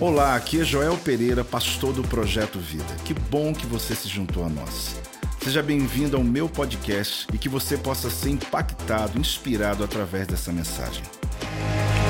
[0.00, 2.94] Olá, aqui é Joel Pereira, pastor do Projeto Vida.
[3.04, 4.96] Que bom que você se juntou a nós.
[5.42, 11.02] Seja bem-vindo ao meu podcast e que você possa ser impactado, inspirado através dessa mensagem.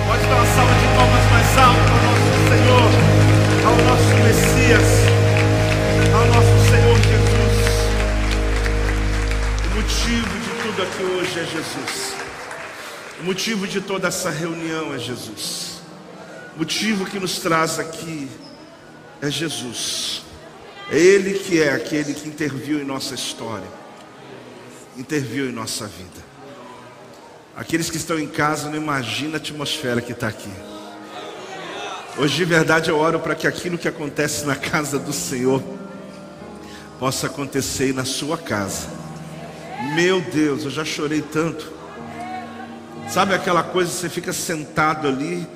[0.07, 2.91] Pode dar uma salva de palmas mais alta ao nosso Senhor,
[3.67, 4.89] ao nosso Messias,
[6.15, 7.59] ao nosso Senhor Jesus.
[9.67, 12.15] O motivo de tudo aqui hoje é Jesus.
[13.21, 15.72] O motivo de toda essa reunião é Jesus.
[16.55, 18.29] O motivo que nos traz aqui
[19.21, 20.23] é Jesus.
[20.91, 23.67] É Ele que é aquele que interviu em nossa história,
[24.97, 26.33] interviu em nossa vida.
[27.57, 30.51] Aqueles que estão em casa não imaginam a atmosfera que está aqui.
[32.19, 35.63] Hoje de verdade eu oro para que aquilo que acontece na casa do Senhor
[36.99, 38.89] possa acontecer na sua casa.
[39.95, 41.73] Meu Deus, eu já chorei tanto.
[43.09, 45.47] Sabe aquela coisa, você fica sentado ali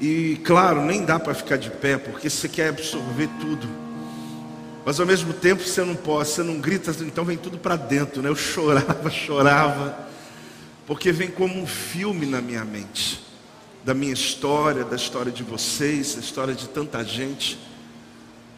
[0.00, 3.68] e claro, nem dá para ficar de pé, porque você quer absorver tudo.
[4.84, 8.20] Mas ao mesmo tempo você não pode, você não grita, então vem tudo para dentro,
[8.20, 8.28] né?
[8.28, 9.98] Eu chorava, chorava,
[10.86, 13.24] porque vem como um filme na minha mente,
[13.82, 17.58] da minha história, da história de vocês, da história de tanta gente,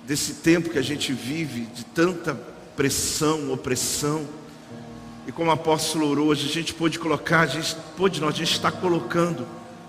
[0.05, 2.35] desse tempo que a gente vive, de tanta
[2.77, 4.27] pressão, opressão.
[5.27, 8.33] E como o apóstolo orou, hoje a gente pôde colocar, a gente pôde, não, a
[8.33, 9.47] gente está colocando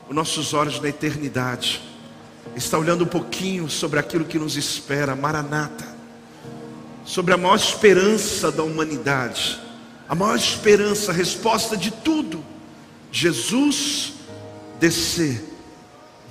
[0.09, 1.81] os nossos olhos na eternidade,
[2.55, 5.85] está olhando um pouquinho sobre aquilo que nos espera, Maranata,
[7.05, 9.59] sobre a maior esperança da humanidade,
[10.07, 12.43] a maior esperança, a resposta de tudo,
[13.11, 14.13] Jesus
[14.79, 15.43] descer,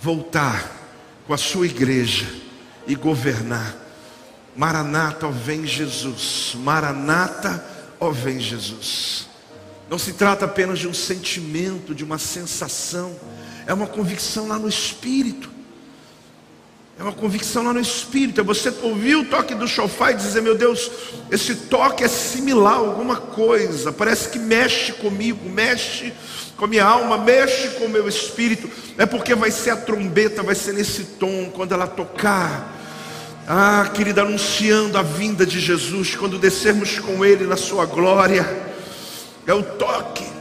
[0.01, 0.73] voltar
[1.27, 2.27] com a sua igreja
[2.87, 3.77] e governar.
[4.55, 6.55] Maranata, ó vem Jesus.
[6.57, 7.65] Maranata,
[8.01, 9.27] ó vem Jesus.
[9.91, 13.15] Não se trata apenas de um sentimento, de uma sensação
[13.67, 15.51] é uma convicção lá no espírito.
[16.99, 18.41] É uma convicção lá no espírito.
[18.41, 20.91] É você ouvir o toque do chofar e dizer: Meu Deus,
[21.31, 23.93] esse toque é similar a alguma coisa.
[23.93, 26.13] Parece que mexe comigo, mexe
[26.57, 28.71] com a minha alma, mexe com o meu espírito.
[28.97, 32.75] É porque vai ser a trombeta, vai ser nesse tom, quando ela tocar.
[33.49, 38.65] Ah, querida, anunciando a vinda de Jesus, quando descermos com Ele na Sua glória.
[39.47, 40.36] É o toque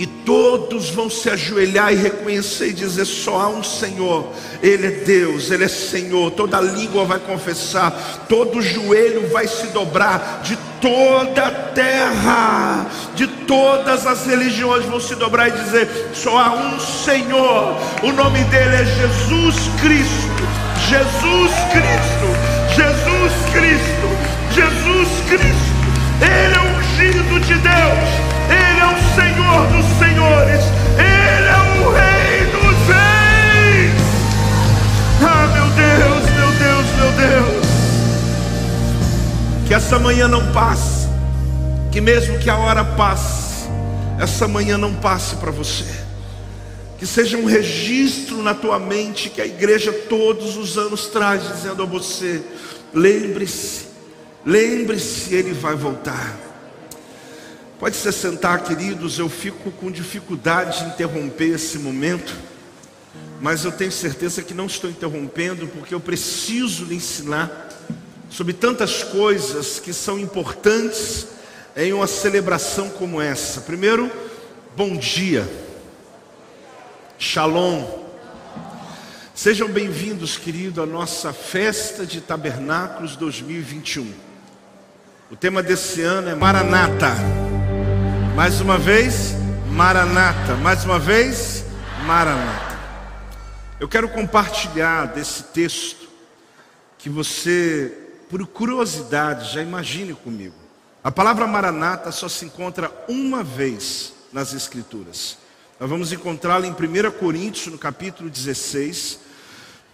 [0.00, 4.90] e todos vão se ajoelhar e reconhecer e dizer: só há um Senhor, Ele é
[4.90, 6.30] Deus, Ele é Senhor.
[6.30, 14.06] Toda língua vai confessar, todo joelho vai se dobrar, de toda a terra, de todas
[14.06, 18.84] as religiões vão se dobrar e dizer: só há um Senhor, o nome dele é
[18.86, 20.70] Jesus Cristo.
[20.88, 22.26] Jesus Cristo,
[22.74, 24.08] Jesus Cristo,
[24.54, 25.70] Jesus Cristo,
[26.22, 26.69] Ele é o
[27.00, 28.08] ungido de Deus.
[28.50, 30.64] Ele é o Senhor dos Senhores,
[30.98, 34.02] Ele é o Rei dos Reis.
[35.22, 37.66] Ah, meu Deus, meu Deus, meu Deus.
[39.66, 41.08] Que essa manhã não passe,
[41.90, 43.68] que mesmo que a hora passe,
[44.18, 45.86] essa manhã não passe para você.
[46.98, 51.82] Que seja um registro na tua mente que a igreja todos os anos traz, dizendo
[51.82, 52.42] a você:
[52.92, 53.86] lembre-se,
[54.44, 56.49] lembre-se, ele vai voltar.
[57.80, 59.18] Pode se sentar, queridos.
[59.18, 62.36] Eu fico com dificuldade de interromper esse momento,
[63.40, 67.70] mas eu tenho certeza que não estou interrompendo, porque eu preciso lhe ensinar
[68.28, 71.28] sobre tantas coisas que são importantes
[71.74, 73.62] em uma celebração como essa.
[73.62, 74.12] Primeiro,
[74.76, 75.48] bom dia,
[77.18, 77.98] Shalom.
[79.34, 84.12] Sejam bem-vindos, querido, à nossa festa de tabernáculos 2021.
[85.30, 87.49] O tema desse ano é Maranata.
[88.40, 89.34] Mais uma vez,
[89.70, 90.54] Maranata.
[90.54, 91.62] Mais uma vez,
[92.06, 92.80] Maranata.
[93.78, 96.08] Eu quero compartilhar desse texto
[96.96, 97.92] que você,
[98.30, 100.54] por curiosidade, já imagine comigo.
[101.04, 105.36] A palavra Maranata só se encontra uma vez nas Escrituras.
[105.78, 109.20] Nós vamos encontrá-la em 1 Coríntios, no capítulo 16,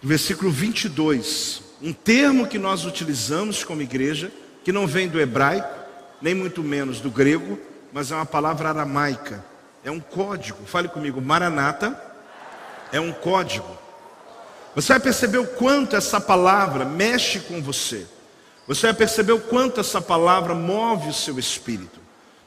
[0.01, 1.63] versículo 22.
[1.81, 4.31] Um termo que nós utilizamos como igreja,
[4.63, 5.67] que não vem do hebraico,
[6.21, 7.59] nem muito menos do grego,
[7.97, 9.43] mas é uma palavra aramaica,
[9.83, 10.63] é um código.
[10.67, 11.99] Fale comigo, Maranata
[12.91, 13.75] é um código.
[14.75, 18.05] Você vai perceber o quanto essa palavra mexe com você.
[18.67, 21.99] Você vai perceber o quanto essa palavra move o seu espírito.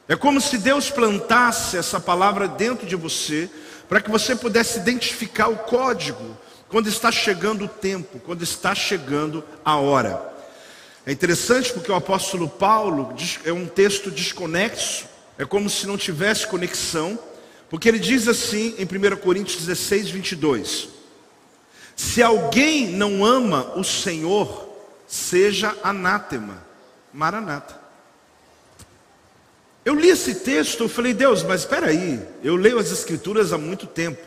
[0.07, 3.49] É como se Deus plantasse essa palavra dentro de você,
[3.89, 6.37] para que você pudesse identificar o código
[6.69, 10.31] quando está chegando o tempo, quando está chegando a hora.
[11.05, 13.13] É interessante porque o apóstolo Paulo
[13.43, 17.17] é um texto desconexo é como se não tivesse conexão,
[17.69, 20.89] porque ele diz assim em 1 Coríntios 16, 22:
[21.95, 24.69] Se alguém não ama o Senhor,
[25.07, 26.65] seja anátema.
[27.13, 27.79] Maranata.
[29.83, 33.57] Eu li esse texto, eu falei, Deus, mas espera aí, eu leio as escrituras há
[33.57, 34.21] muito tempo.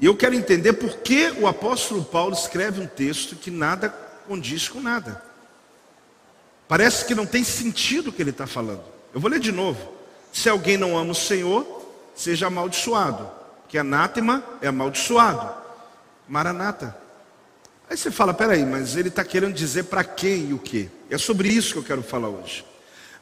[0.00, 3.88] E eu quero entender por que o apóstolo Paulo escreve um texto que nada
[4.26, 5.22] condiz com nada.
[6.66, 8.82] Parece que não tem sentido o que ele está falando.
[9.14, 9.93] Eu vou ler de novo.
[10.34, 11.64] Se alguém não ama o Senhor,
[12.12, 13.30] seja amaldiçoado.
[13.68, 15.54] Que anátema é amaldiçoado.
[16.28, 16.96] Maranata.
[17.88, 20.90] Aí você fala, peraí, mas ele está querendo dizer para quem e o que?
[21.08, 22.66] É sobre isso que eu quero falar hoje.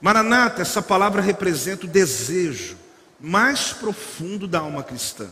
[0.00, 2.78] Maranata, essa palavra representa o desejo
[3.20, 5.28] mais profundo da alma cristã.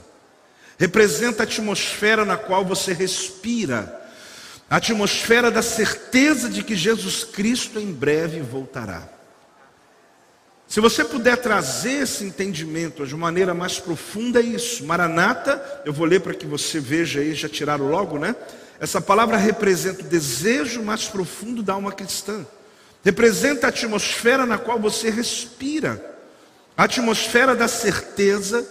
[0.78, 4.06] Representa a atmosfera na qual você respira,
[4.68, 9.19] a atmosfera da certeza de que Jesus Cristo em breve voltará.
[10.70, 14.84] Se você puder trazer esse entendimento de maneira mais profunda, é isso.
[14.84, 18.37] Maranata, eu vou ler para que você veja aí, já tiraram logo, né?
[18.78, 22.46] Essa palavra representa o desejo mais profundo da alma cristã.
[23.05, 26.00] Representa a atmosfera na qual você respira.
[26.76, 28.64] A atmosfera da certeza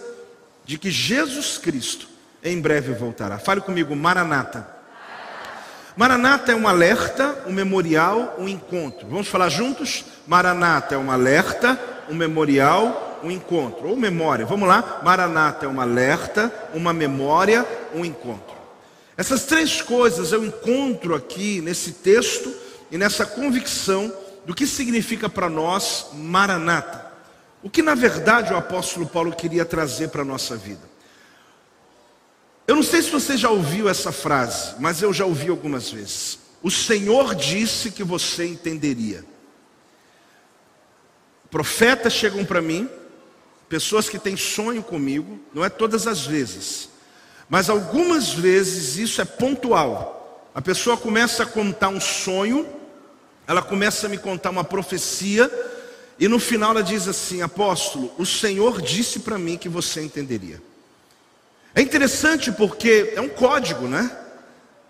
[0.64, 2.08] de que Jesus Cristo
[2.42, 3.38] em breve voltará.
[3.38, 4.80] Fale comigo, Maranata.
[5.96, 9.06] Maranata é um alerta, um memorial, um encontro.
[9.06, 10.04] Vamos falar juntos?
[10.26, 11.78] Maranata é um alerta,
[12.10, 13.88] um memorial, um encontro.
[13.88, 14.44] Ou memória.
[14.44, 15.00] Vamos lá?
[15.02, 18.56] Maranata é um alerta, uma memória, um encontro.
[19.16, 22.54] Essas três coisas eu encontro aqui nesse texto
[22.90, 24.12] e nessa convicção
[24.46, 27.10] do que significa para nós Maranata.
[27.62, 30.88] O que na verdade o apóstolo Paulo queria trazer para a nossa vida.
[32.66, 36.38] Eu não sei se você já ouviu essa frase, mas eu já ouvi algumas vezes.
[36.62, 39.24] O Senhor disse que você entenderia.
[41.50, 42.88] Profetas chegam para mim,
[43.68, 46.88] pessoas que têm sonho comigo, não é todas as vezes,
[47.48, 50.48] mas algumas vezes isso é pontual.
[50.54, 52.66] A pessoa começa a contar um sonho,
[53.46, 55.50] ela começa a me contar uma profecia,
[56.18, 60.62] e no final ela diz assim: Apóstolo, o Senhor disse para mim que você entenderia.
[61.74, 64.10] É interessante porque é um código, né?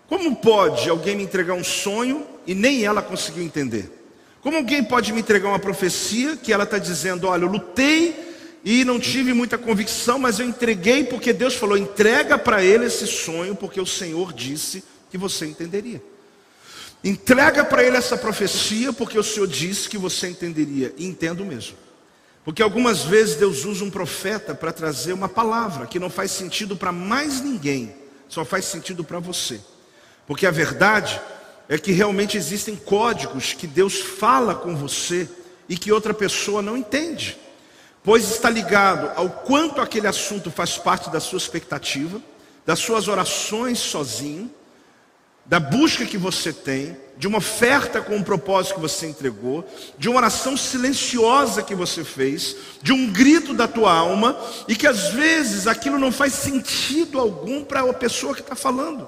[0.07, 4.00] Como pode alguém me entregar um sonho e nem ela conseguiu entender?
[4.41, 8.83] Como alguém pode me entregar uma profecia que ela está dizendo: Olha, eu lutei e
[8.83, 13.55] não tive muita convicção, mas eu entreguei porque Deus falou: entrega para ele esse sonho,
[13.55, 16.01] porque o Senhor disse que você entenderia.
[17.03, 20.93] Entrega para ele essa profecia, porque o Senhor disse que você entenderia.
[20.97, 21.75] E entendo mesmo.
[22.43, 26.75] Porque algumas vezes Deus usa um profeta para trazer uma palavra que não faz sentido
[26.75, 27.93] para mais ninguém,
[28.27, 29.59] só faz sentido para você.
[30.25, 31.19] Porque a verdade
[31.71, 35.25] é que realmente existem códigos que Deus fala com você
[35.69, 37.37] e que outra pessoa não entende,
[38.03, 42.21] pois está ligado ao quanto aquele assunto faz parte da sua expectativa,
[42.65, 44.51] das suas orações sozinho,
[45.45, 49.65] da busca que você tem, de uma oferta com um propósito que você entregou,
[49.97, 54.37] de uma oração silenciosa que você fez, de um grito da tua alma,
[54.67, 59.07] e que às vezes aquilo não faz sentido algum para a pessoa que está falando,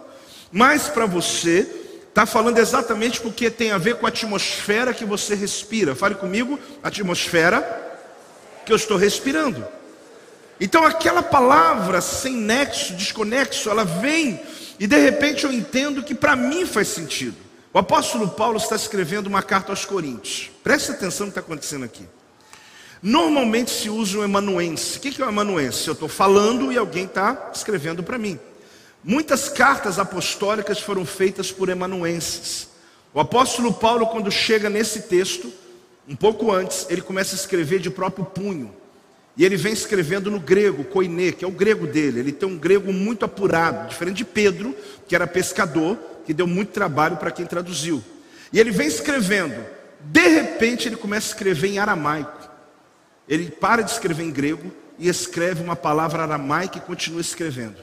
[0.50, 1.83] mas para você,
[2.14, 5.96] está falando exatamente porque tem a ver com a atmosfera que você respira.
[5.96, 8.00] Fale comigo, atmosfera
[8.64, 9.66] que eu estou respirando.
[10.60, 14.40] Então aquela palavra sem nexo, desconexo, ela vem
[14.80, 17.36] e de repente eu entendo que para mim faz sentido.
[17.74, 20.52] O apóstolo Paulo está escrevendo uma carta aos Coríntios.
[20.64, 22.08] Preste atenção no que está acontecendo aqui.
[23.02, 25.00] Normalmente se usa o emanuense.
[25.00, 25.88] O que é o emanuense?
[25.88, 28.40] Eu estou falando e alguém está escrevendo para mim.
[29.04, 32.70] Muitas cartas apostólicas foram feitas por emanuenses.
[33.14, 35.52] O apóstolo Paulo, quando chega nesse texto,
[36.08, 38.74] um pouco antes, ele começa a escrever de próprio punho.
[39.36, 42.20] E ele vem escrevendo no grego, koine, que é o grego dele.
[42.20, 44.76] Ele tem um grego muito apurado, diferente de Pedro,
[45.08, 48.02] que era pescador, que deu muito trabalho para quem traduziu.
[48.54, 49.66] E ele vem escrevendo.
[50.00, 52.50] De repente ele começa a escrever em aramaico.
[53.28, 57.78] Ele para de escrever em grego e escreve uma palavra aramaica e continua escrevendo.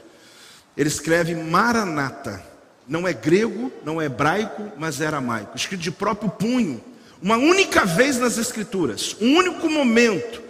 [0.75, 2.41] Ele escreve Maranata.
[2.87, 5.55] Não é grego, não é hebraico, mas é aramaico.
[5.55, 6.83] Escrito de próprio punho.
[7.21, 9.15] Uma única vez nas escrituras.
[9.21, 10.41] Um único momento.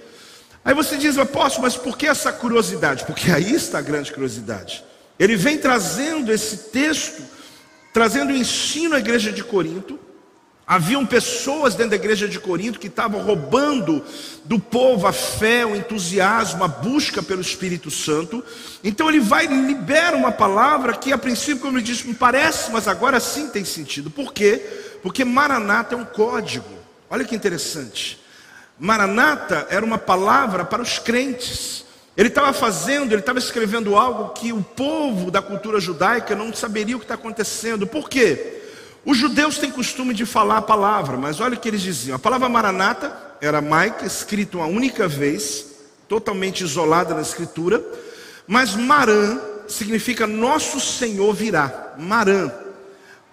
[0.63, 3.05] Aí você diz, apóstolo, mas por que essa curiosidade?
[3.05, 4.83] Porque aí está a grande curiosidade.
[5.19, 7.21] Ele vem trazendo esse texto
[7.93, 9.99] trazendo ensino à igreja de Corinto.
[10.65, 14.03] Haviam pessoas dentro da igreja de Corinto que estavam roubando
[14.45, 18.43] do povo a fé, o entusiasmo, a busca pelo Espírito Santo.
[18.83, 22.87] Então ele vai libera uma palavra que a princípio, como ele disse, me parece, mas
[22.87, 24.09] agora sim tem sentido.
[24.09, 24.97] Por quê?
[25.03, 26.69] Porque Maranata é um código.
[27.09, 28.19] Olha que interessante.
[28.79, 31.83] Maranata era uma palavra para os crentes.
[32.15, 36.95] Ele estava fazendo, ele estava escrevendo algo que o povo da cultura judaica não saberia
[36.95, 37.85] o que está acontecendo.
[37.85, 38.60] Por quê?
[39.05, 42.15] Os judeus têm costume de falar a palavra, mas olha o que eles diziam.
[42.15, 45.65] A palavra maranata era maica, escrito uma única vez,
[46.07, 47.83] totalmente isolada na escritura,
[48.45, 51.93] mas maran significa nosso Senhor virá.
[51.97, 52.51] Maran.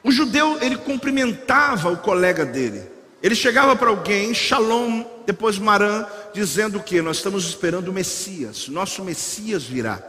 [0.03, 2.83] O judeu, ele cumprimentava o colega dele.
[3.23, 9.03] Ele chegava para alguém, Shalom, depois Marã, dizendo que nós estamos esperando o Messias, nosso
[9.03, 10.01] Messias virá.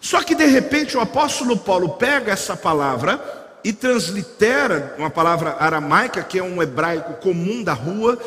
[0.00, 6.22] Só que de repente o apóstolo Paulo pega essa palavra e translitera uma palavra aramaica,
[6.22, 8.18] que é um hebraico comum da rua,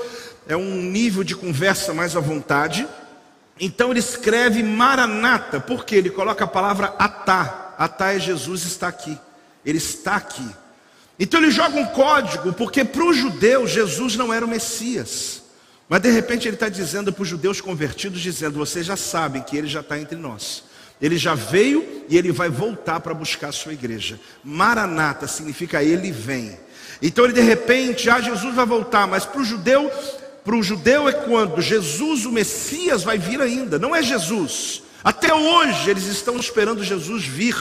[0.47, 2.87] é um nível de conversa mais à vontade.
[3.59, 7.75] Então ele escreve Maranata, porque ele coloca a palavra atá.
[7.77, 9.17] Atá é Jesus está aqui.
[9.65, 10.47] Ele está aqui.
[11.19, 15.43] Então ele joga um código, porque para os judeus Jesus não era o Messias.
[15.87, 19.55] Mas de repente ele está dizendo para os judeus convertidos, dizendo: vocês já sabem que
[19.55, 20.63] ele já está entre nós.
[21.01, 24.19] Ele já veio e ele vai voltar para buscar a sua igreja.
[24.43, 26.57] Maranata significa ele vem.
[27.01, 29.89] Então ele de repente, ah, Jesus vai voltar, mas para o judeu,
[30.43, 33.79] para o judeu é quando Jesus, o Messias, vai vir ainda.
[33.79, 34.83] Não é Jesus.
[35.03, 37.55] Até hoje eles estão esperando Jesus vir.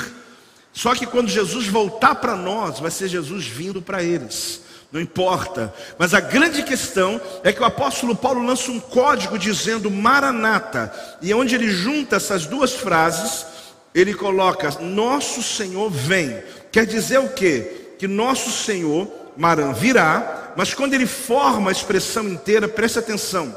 [0.73, 4.63] Só que quando Jesus voltar para nós, vai ser Jesus vindo para eles.
[4.93, 5.73] Não importa.
[5.99, 10.93] Mas a grande questão é que o apóstolo Paulo lança um código dizendo Maranata.
[11.23, 13.47] E onde ele junta essas duas frases,
[13.95, 16.43] ele coloca: Nosso Senhor vem.
[16.73, 17.95] Quer dizer o quê?
[17.99, 20.53] Que nosso Senhor, Maran, virá.
[20.57, 23.57] Mas quando ele forma a expressão inteira, preste atenção.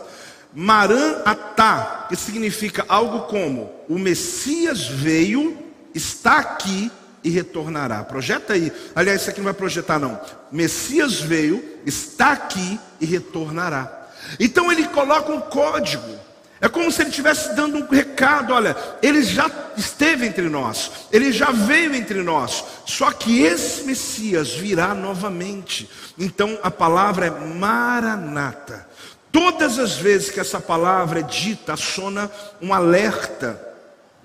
[0.53, 5.57] Maran atá, que significa algo como: O Messias veio,
[5.95, 6.91] está aqui
[7.23, 8.03] e retornará.
[8.03, 8.71] Projeta aí.
[8.95, 10.19] Aliás, isso aqui não vai projetar, não.
[10.51, 14.09] Messias veio, está aqui e retornará.
[14.39, 16.23] Então ele coloca um código.
[16.63, 21.31] É como se ele estivesse dando um recado: olha, ele já esteve entre nós, ele
[21.31, 25.89] já veio entre nós, só que esse Messias virá novamente.
[26.17, 28.87] Então a palavra é maranata.
[29.29, 33.59] Todas as vezes que essa palavra é dita, sona um alerta,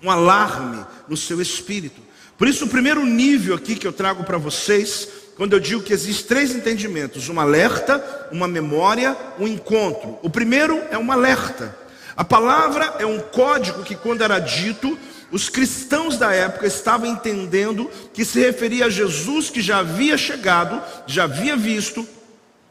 [0.01, 2.08] um alarme no seu espírito.
[2.39, 5.93] Por isso, o primeiro nível aqui que eu trago para vocês, quando eu digo que
[5.93, 10.17] existem três entendimentos: um alerta, uma memória, um encontro.
[10.23, 11.77] O primeiro é um alerta.
[12.17, 14.97] A palavra é um código que, quando era dito,
[15.33, 20.81] os cristãos da época estavam entendendo que se referia a Jesus que já havia chegado,
[21.09, 22.07] já havia visto,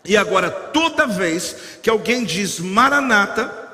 [0.04, 3.67] e agora toda vez que alguém diz Maranata,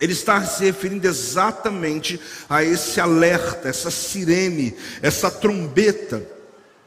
[0.00, 6.22] ele está se referindo exatamente a esse alerta, essa sirene, essa trombeta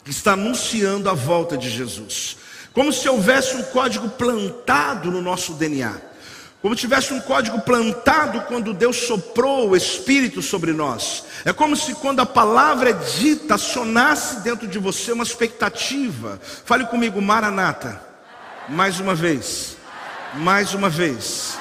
[0.04, 2.38] que está anunciando a volta de Jesus.
[2.74, 5.94] Como se houvesse um código plantado no nosso DNA.
[6.62, 11.24] Como tivesse um código plantado quando Deus soprou o Espírito sobre nós.
[11.46, 16.40] É como se quando a palavra é dita, sonasse dentro de você uma expectativa.
[16.66, 18.02] Fale comigo, Maranata.
[18.68, 19.78] Mais uma vez.
[20.34, 21.56] Mais uma vez.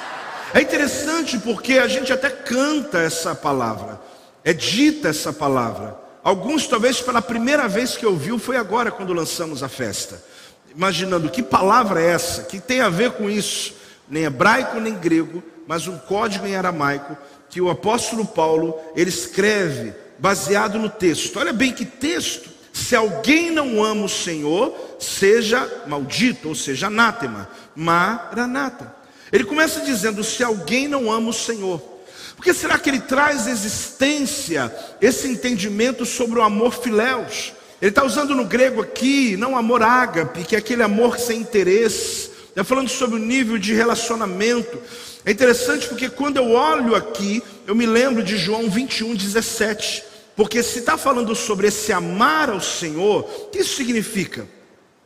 [0.55, 3.99] É interessante porque a gente até canta essa palavra,
[4.41, 5.99] é dita essa palavra.
[6.23, 10.23] Alguns, talvez pela primeira vez que ouviu, foi agora quando lançamos a festa.
[10.73, 13.73] Imaginando que palavra é essa, que tem a ver com isso,
[14.07, 17.17] nem hebraico nem grego, mas um código em aramaico
[17.49, 21.37] que o apóstolo Paulo ele escreve baseado no texto.
[21.37, 22.49] Olha bem que texto.
[22.71, 27.49] Se alguém não ama o Senhor, seja maldito, ou seja, anátema.
[27.75, 29.03] Maranata.
[29.31, 31.81] Ele começa dizendo: se alguém não ama o Senhor,
[32.35, 37.53] porque será que ele traz existência, esse entendimento sobre o amor filéus?
[37.81, 42.31] Ele está usando no grego aqui, não amor ágape, que é aquele amor sem interesse.
[42.49, 44.81] Está falando sobre o nível de relacionamento.
[45.25, 50.03] É interessante porque quando eu olho aqui, eu me lembro de João 21, 17.
[50.35, 54.47] Porque se está falando sobre esse amar ao Senhor, o que isso significa?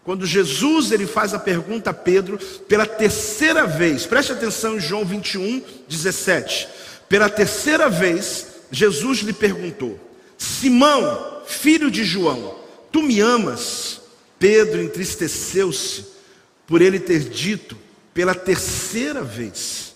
[0.09, 5.05] Quando Jesus ele faz a pergunta a Pedro pela terceira vez, preste atenção em João
[5.05, 6.67] 21, 17.
[7.07, 9.99] Pela terceira vez, Jesus lhe perguntou:
[10.35, 12.55] Simão, filho de João,
[12.91, 14.01] tu me amas?
[14.39, 16.07] Pedro entristeceu-se
[16.65, 17.77] por ele ter dito
[18.11, 19.93] pela terceira vez: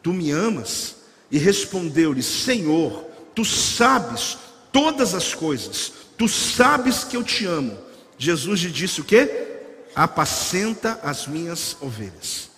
[0.00, 0.94] Tu me amas?
[1.28, 3.04] E respondeu-lhe: Senhor,
[3.34, 4.38] tu sabes
[4.70, 7.89] todas as coisas, tu sabes que eu te amo.
[8.20, 9.48] Jesus lhe disse o que?
[9.94, 12.50] Apacenta as minhas ovelhas.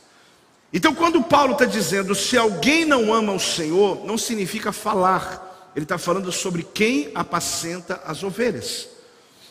[0.72, 5.84] Então, quando Paulo está dizendo se alguém não ama o Senhor, não significa falar, ele
[5.84, 8.88] está falando sobre quem apacenta as ovelhas.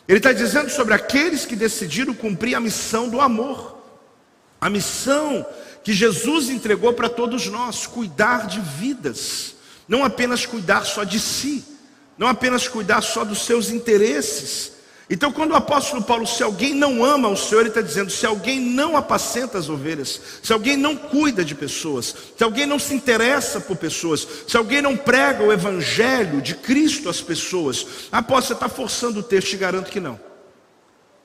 [0.06, 3.82] Ele está dizendo sobre aqueles que decidiram cumprir a missão do amor,
[4.60, 5.46] a missão
[5.82, 9.56] que Jesus entregou para todos nós, cuidar de vidas.
[9.88, 11.64] não apenas cuidar só de si,
[12.18, 14.81] não apenas cuidar só dos seus interesses.
[15.12, 18.26] Então, quando o apóstolo Paulo, se alguém não ama o Senhor, ele está dizendo: se
[18.26, 22.94] alguém não apacenta as ovelhas, se alguém não cuida de pessoas, se alguém não se
[22.94, 28.54] interessa por pessoas, se alguém não prega o evangelho de Cristo às pessoas, apóstolo, você
[28.54, 30.18] está forçando o texto, te garanto que não.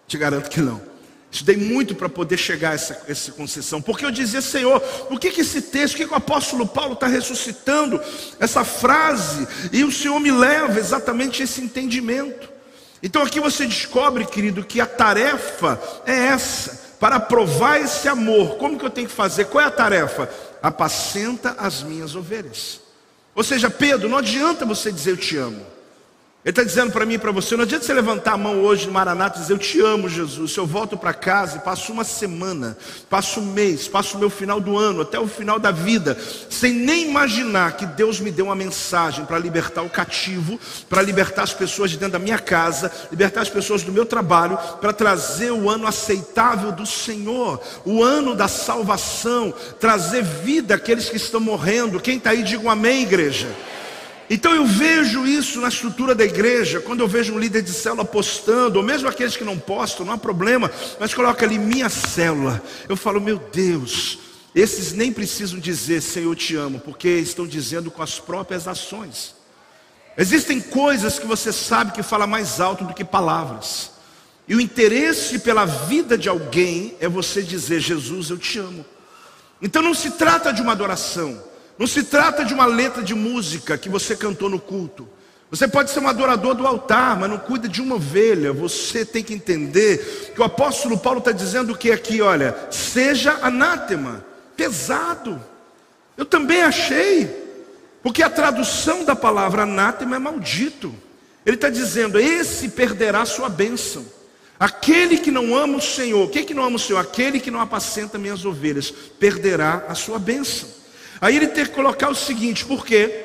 [0.09, 0.83] Te garanto que não.
[1.31, 5.31] Estudei muito para poder chegar a essa, essa concessão, porque eu dizia, Senhor, o que,
[5.31, 8.03] que esse texto, o que, que o apóstolo Paulo está ressuscitando
[8.41, 12.56] essa frase, e o Senhor me leva exatamente a esse entendimento.
[13.03, 18.57] Então aqui você descobre, querido, que a tarefa é essa, para provar esse amor.
[18.57, 19.47] Como que eu tenho que fazer?
[19.47, 20.29] Qual é a tarefa?
[20.63, 22.81] Apacenta as minhas ovelhas.
[23.35, 25.76] Ou seja, Pedro, não adianta você dizer eu te amo.
[26.47, 28.87] Ele está dizendo para mim e para você: não adianta você levantar a mão hoje
[28.87, 30.57] no Maranata e dizer eu te amo, Jesus.
[30.57, 32.79] Eu volto para casa e passo uma semana,
[33.11, 36.17] passo um mês, passo o meu final do ano, até o final da vida,
[36.49, 40.57] sem nem imaginar que Deus me deu uma mensagem para libertar o cativo,
[40.89, 44.57] para libertar as pessoas de dentro da minha casa, libertar as pessoas do meu trabalho,
[44.81, 51.17] para trazer o ano aceitável do Senhor, o ano da salvação, trazer vida àqueles que
[51.17, 51.99] estão morrendo.
[51.99, 53.49] Quem está aí, diga um amém, igreja.
[54.29, 58.05] Então eu vejo isso na estrutura da igreja, quando eu vejo um líder de célula
[58.05, 62.61] postando, ou mesmo aqueles que não postam, não há problema, mas coloca ali minha célula.
[62.89, 64.19] Eu falo, meu Deus,
[64.55, 69.35] esses nem precisam dizer Senhor te amo, porque estão dizendo com as próprias ações.
[70.19, 73.93] Existem coisas que você sabe que fala mais alto do que palavras.
[74.49, 78.85] E o interesse pela vida de alguém é você dizer Jesus eu te amo.
[79.61, 81.43] Então não se trata de uma adoração.
[81.79, 85.09] Não se trata de uma letra de música que você cantou no culto.
[85.51, 88.53] Você pode ser um adorador do altar, mas não cuida de uma ovelha.
[88.53, 94.25] Você tem que entender que o apóstolo Paulo está dizendo que aqui, olha, seja anátema,
[94.57, 95.41] pesado.
[96.17, 97.31] Eu também achei,
[98.03, 100.93] porque a tradução da palavra anátema é maldito.
[101.45, 104.05] Ele está dizendo: esse perderá sua bênção.
[104.59, 106.99] Aquele que não ama o Senhor, quem que não ama o Senhor?
[106.99, 110.69] Aquele que não apacenta minhas ovelhas, perderá a sua bênção.
[111.21, 113.25] Aí ele tem que colocar o seguinte, porque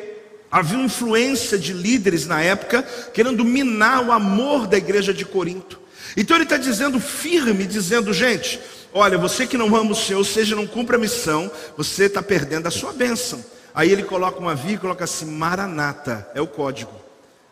[0.52, 5.80] havia influência de líderes na época querendo minar o amor da igreja de Corinto.
[6.16, 8.60] Então ele está dizendo firme, dizendo, gente,
[8.94, 12.22] olha, você que não ama o Senhor, ou seja, não cumpre a missão, você está
[12.22, 13.44] perdendo a sua bênção.
[13.74, 16.92] Aí ele coloca uma vírgula e coloca assim, Maranata, é o código.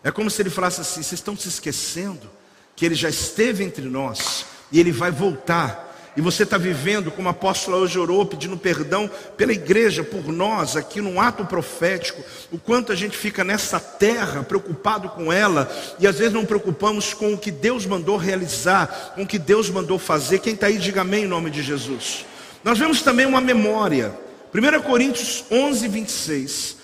[0.04, 2.30] É como se ele falasse assim, vocês estão se esquecendo
[2.76, 5.89] que ele já esteve entre nós e ele vai voltar
[6.20, 10.76] e você está vivendo, como a apóstola hoje orou, pedindo perdão pela igreja, por nós,
[10.76, 16.06] aqui num ato profético, o quanto a gente fica nessa terra preocupado com ela, e
[16.06, 19.98] às vezes não preocupamos com o que Deus mandou realizar, com o que Deus mandou
[19.98, 20.40] fazer.
[20.40, 22.26] Quem está aí, diga amém em nome de Jesus.
[22.66, 24.14] Nós vemos também uma memória.
[24.54, 26.76] 1 Coríntios 11, 26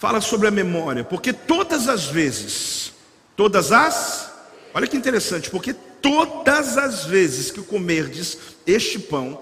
[0.00, 2.92] fala sobre a memória, porque todas as vezes,
[3.36, 4.32] todas as,
[4.74, 8.36] olha que interessante, porque todas as vezes que comerdes
[8.66, 9.40] este pão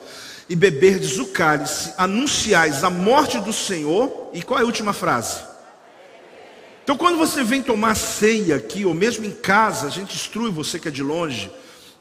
[0.48, 4.30] e beberdes o cálice, anunciais a morte do Senhor.
[4.32, 5.40] E qual é a última frase?
[6.84, 10.78] Então, quando você vem tomar ceia aqui, ou mesmo em casa, a gente instrui você
[10.78, 11.50] que é de longe.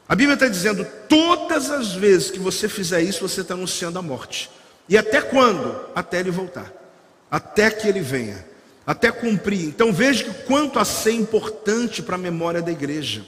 [0.08, 4.02] A Bíblia está dizendo: todas as vezes que você fizer isso, você está anunciando a
[4.02, 4.48] morte.
[4.88, 5.74] E até quando?
[5.92, 6.72] Até ele voltar.
[7.28, 8.46] Até que ele venha.
[8.86, 9.64] Até cumprir.
[9.64, 13.24] Então veja que quanto a ceia é importante para a memória da igreja.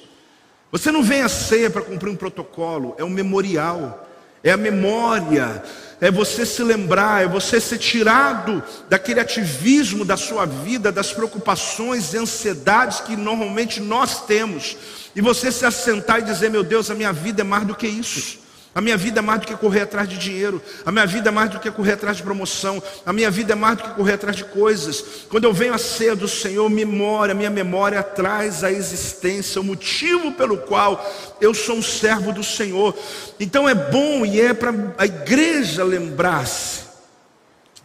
[0.75, 4.09] Você não vem à ceia para cumprir um protocolo, é um memorial,
[4.43, 5.63] é a memória,
[6.01, 12.13] é você se lembrar, é você ser tirado daquele ativismo da sua vida, das preocupações
[12.13, 14.77] e ansiedades que normalmente nós temos,
[15.15, 17.87] e você se assentar e dizer: Meu Deus, a minha vida é mais do que
[17.87, 18.44] isso.
[18.75, 20.61] A minha vida é mais do que correr atrás de dinheiro.
[20.85, 22.83] A minha vida é mais do que correr atrás de promoção.
[23.07, 25.27] A minha vida é mais do que correr atrás de coisas.
[25.29, 30.33] Quando eu venho à ceia do Senhor, memória, minha memória traz a existência, o motivo
[30.33, 31.09] pelo qual
[31.41, 32.97] eu sou um servo do Senhor.
[33.39, 36.83] Então é bom e é para a igreja lembrar-se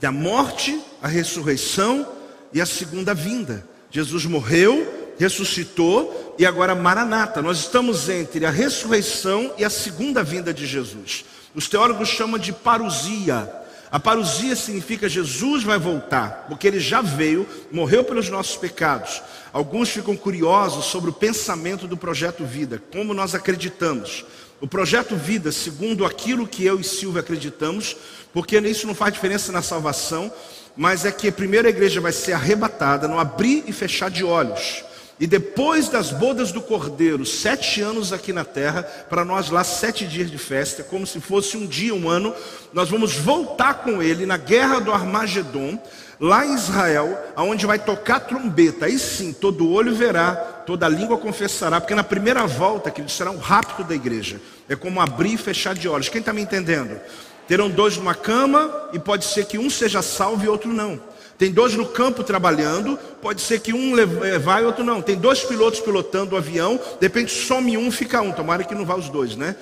[0.02, 2.08] da morte, a ressurreição
[2.52, 3.64] e a segunda vinda.
[3.92, 7.42] Jesus morreu, ressuscitou e agora Maranata.
[7.42, 11.26] Nós estamos entre a ressurreição e a segunda vinda de Jesus.
[11.54, 13.52] Os teólogos chamam de parousia.
[13.92, 19.22] A parousia significa Jesus vai voltar, porque ele já veio, morreu pelos nossos pecados.
[19.52, 24.24] Alguns ficam curiosos sobre o pensamento do projeto Vida, como nós acreditamos.
[24.62, 27.98] O projeto Vida, segundo aquilo que eu e Silvia acreditamos,
[28.32, 30.32] porque isso não faz diferença na salvação,
[30.78, 34.84] mas é que primeiro a igreja vai ser arrebatada no abrir e fechar de olhos.
[35.20, 40.08] E depois das bodas do cordeiro, sete anos aqui na terra, para nós lá sete
[40.08, 42.34] dias de festa, como se fosse um dia, um ano,
[42.72, 45.78] nós vamos voltar com ele na guerra do Armagedon,
[46.22, 48.86] lá em Israel, aonde vai tocar trombeta.
[48.86, 53.40] Aí sim, todo olho verá, toda língua confessará, porque na primeira volta, que será um
[53.40, 54.40] rapto da igreja.
[54.70, 56.08] É como abrir e fechar de olhos.
[56.08, 56.98] Quem está me entendendo?
[57.46, 61.09] Terão dois numa cama e pode ser que um seja salvo e outro não.
[61.40, 65.02] Tem dois no campo trabalhando, pode ser que um eh, vai e outro não.
[65.02, 68.34] Tem dois pilotos pilotando o avião, de repente some um, fica um.
[68.34, 69.56] Tomara que não vá os dois, né?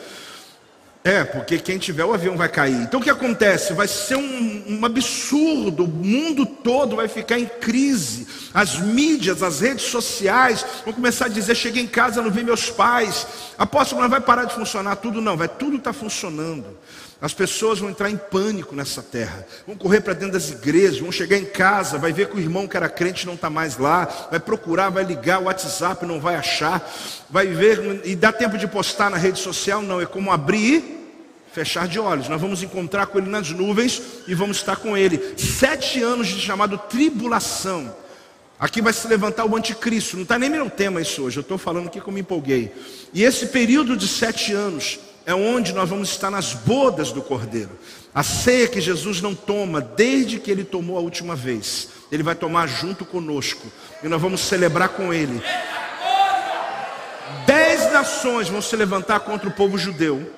[1.04, 2.82] É, porque quem tiver o avião vai cair.
[2.82, 3.74] Então o que acontece?
[3.74, 8.28] Vai ser um, um, absurdo, o mundo todo vai ficar em crise.
[8.52, 12.72] As mídias, as redes sociais vão começar a dizer: cheguei em casa, não vi meus
[12.72, 13.28] pais.
[13.56, 16.66] Apóstolo, não vai parar de funcionar tudo, não, vai tudo está funcionando.
[17.20, 21.12] As pessoas vão entrar em pânico nessa terra, vão correr para dentro das igrejas, vão
[21.12, 24.06] chegar em casa, vai ver que o irmão que era crente não está mais lá,
[24.30, 26.88] vai procurar, vai ligar o WhatsApp, não vai achar,
[27.28, 29.82] vai ver, e dá tempo de postar na rede social?
[29.82, 30.98] Não, é como abrir
[31.58, 32.30] fechar de olhos.
[32.30, 35.34] Nós vamos encontrar com ele nas nuvens e vamos estar com ele.
[35.38, 37.96] Sete anos de chamado tribulação.
[38.60, 40.16] Aqui vai se levantar o anticristo.
[40.16, 41.38] Não está nem meu tema isso hoje.
[41.38, 42.72] Eu estou falando aqui como me empolguei.
[43.12, 47.72] E esse período de sete anos é onde nós vamos estar nas bodas do Cordeiro.
[48.16, 51.90] A ceia que Jesus não toma desde que ele tomou a última vez.
[52.10, 53.68] Ele vai tomar junto conosco.
[54.02, 55.44] E nós vamos celebrar com ele.
[57.46, 60.34] Dez nações vão se levantar contra o povo judeu.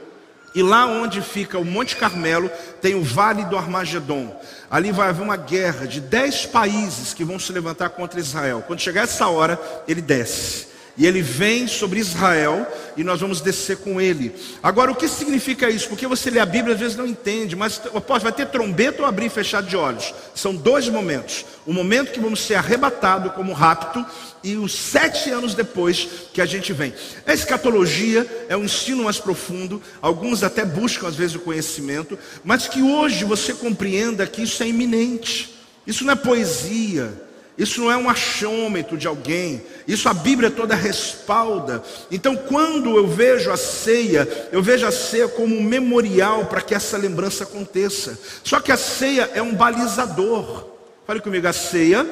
[0.56, 2.50] E lá onde fica o Monte Carmelo,
[2.82, 4.36] tem o Vale do Armagedon.
[4.72, 8.64] Ali vai haver uma guerra de dez países que vão se levantar contra Israel.
[8.66, 10.68] Quando chegar essa hora, ele desce.
[11.00, 14.36] E ele vem sobre Israel e nós vamos descer com ele.
[14.62, 15.88] Agora, o que significa isso?
[15.88, 19.08] Porque você lê a Bíblia às vezes não entende, mas após vai ter trombeta ou
[19.08, 20.14] abrir e fechar de olhos.
[20.36, 21.46] São dois momentos.
[21.66, 24.06] O momento que vamos ser arrebatados como rapto
[24.44, 26.94] e os sete anos depois que a gente vem.
[27.26, 32.68] A escatologia é um ensino mais profundo, alguns até buscam às vezes o conhecimento, mas
[32.68, 35.56] que hoje você compreenda que isso é iminente.
[35.88, 37.29] Isso não é poesia.
[37.60, 41.84] Isso não é um achômetro de alguém, isso a Bíblia toda respalda.
[42.10, 46.74] Então, quando eu vejo a ceia, eu vejo a ceia como um memorial para que
[46.74, 48.18] essa lembrança aconteça.
[48.46, 50.68] Só que a ceia é um balizador.
[51.06, 52.08] Fale comigo, a ceia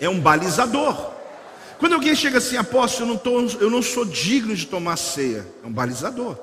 [0.00, 1.14] é um balizador.
[1.80, 5.44] Quando alguém chega assim, apóstolo, eu não, tô, eu não sou digno de tomar ceia,
[5.64, 6.38] é um balizador.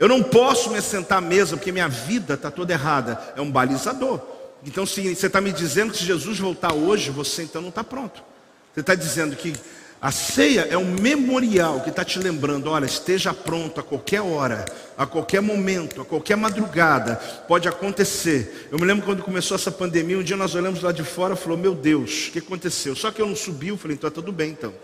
[0.00, 3.50] Eu não posso me sentar à mesa porque minha vida está toda errada, é um
[3.50, 4.35] balizador.
[4.64, 7.84] Então, se você está me dizendo que se Jesus voltar hoje, você então não está
[7.84, 8.22] pronto.
[8.72, 9.54] Você está dizendo que
[10.00, 14.64] a ceia é um memorial que está te lembrando: olha, esteja pronto a qualquer hora,
[14.96, 17.16] a qualquer momento, a qualquer madrugada,
[17.48, 18.68] pode acontecer.
[18.70, 21.36] Eu me lembro quando começou essa pandemia, um dia nós olhamos lá de fora e
[21.36, 22.94] falou: meu Deus, o que aconteceu?
[22.94, 24.74] Só que eu não subi, eu falei: então tudo bem então,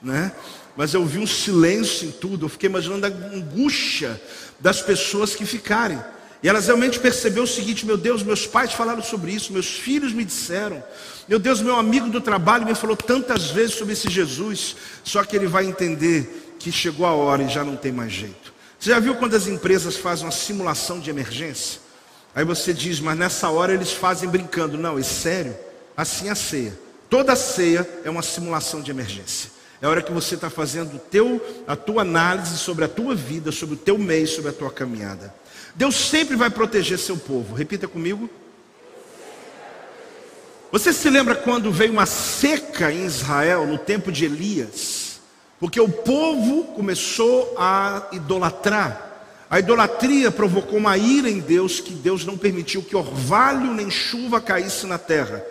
[0.00, 0.32] né?
[0.74, 4.20] Mas eu vi um silêncio em tudo, eu fiquei imaginando a angústia
[4.58, 6.00] das pessoas que ficarem.
[6.42, 10.12] E elas realmente perceberam o seguinte: meu Deus, meus pais falaram sobre isso, meus filhos
[10.12, 10.82] me disseram.
[11.28, 14.76] Meu Deus, meu amigo do trabalho me falou tantas vezes sobre esse Jesus.
[15.04, 18.52] Só que ele vai entender que chegou a hora e já não tem mais jeito.
[18.78, 21.80] Você já viu quando as empresas fazem uma simulação de emergência?
[22.34, 24.76] Aí você diz, mas nessa hora eles fazem brincando.
[24.76, 25.54] Não, é sério.
[25.96, 26.76] Assim é a ceia.
[27.08, 29.50] Toda ceia é uma simulação de emergência.
[29.80, 33.52] É a hora que você está fazendo teu, a tua análise sobre a tua vida,
[33.52, 35.32] sobre o teu mês, sobre a tua caminhada.
[35.74, 37.54] Deus sempre vai proteger seu povo.
[37.54, 38.28] Repita comigo.
[40.70, 45.20] Você se lembra quando veio uma seca em Israel no tempo de Elias?
[45.60, 49.10] Porque o povo começou a idolatrar.
[49.50, 54.40] A idolatria provocou uma ira em Deus que Deus não permitiu que orvalho nem chuva
[54.40, 55.44] caísse na terra.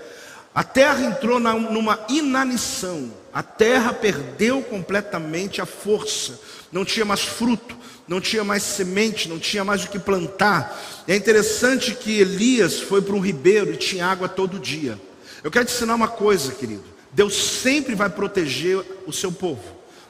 [0.53, 3.11] A terra entrou numa inanição.
[3.33, 6.39] A terra perdeu completamente a força.
[6.71, 10.77] Não tinha mais fruto não tinha mais semente, não tinha mais o que plantar.
[11.07, 14.99] É interessante que Elias foi para um ribeiro e tinha água todo dia.
[15.41, 16.83] Eu quero te ensinar uma coisa, querido.
[17.13, 19.63] Deus sempre vai proteger o seu povo.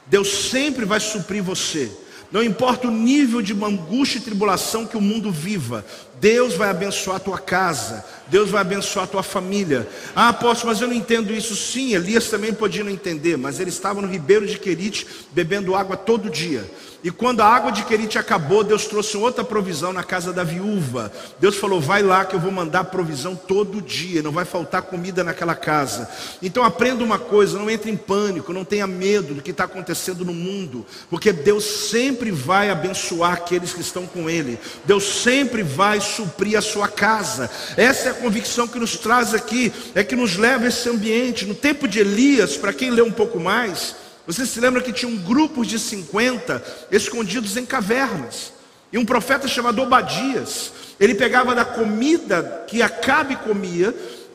[0.06, 1.90] Deus sempre vai suprir você.
[2.32, 5.84] Não importa o nível de angústia e tribulação que o mundo viva,
[6.22, 9.88] Deus vai abençoar a tua casa, Deus vai abençoar a tua família.
[10.14, 11.56] Ah, apóstolo, mas eu não entendo isso.
[11.56, 15.96] Sim, Elias também podia não entender, mas ele estava no ribeiro de Querite, bebendo água
[15.96, 16.64] todo dia.
[17.04, 21.10] E quando a água de Querite acabou, Deus trouxe outra provisão na casa da viúva.
[21.40, 25.24] Deus falou: vai lá que eu vou mandar provisão todo dia, não vai faltar comida
[25.24, 26.08] naquela casa.
[26.40, 30.24] Então aprenda uma coisa: não entre em pânico, não tenha medo do que está acontecendo
[30.24, 34.56] no mundo, porque Deus sempre vai abençoar aqueles que estão com Ele.
[34.84, 37.50] Deus sempre vai suprir a sua casa.
[37.76, 41.46] Essa é a convicção que nos traz aqui, é que nos leva a esse ambiente.
[41.46, 43.94] No tempo de Elias, para quem lê um pouco mais,
[44.26, 48.52] Você se lembra que tinha um grupo de 50 escondidos em cavernas.
[48.92, 50.70] E um profeta chamado Obadias,
[51.00, 53.94] ele pegava da comida que Acabe comia,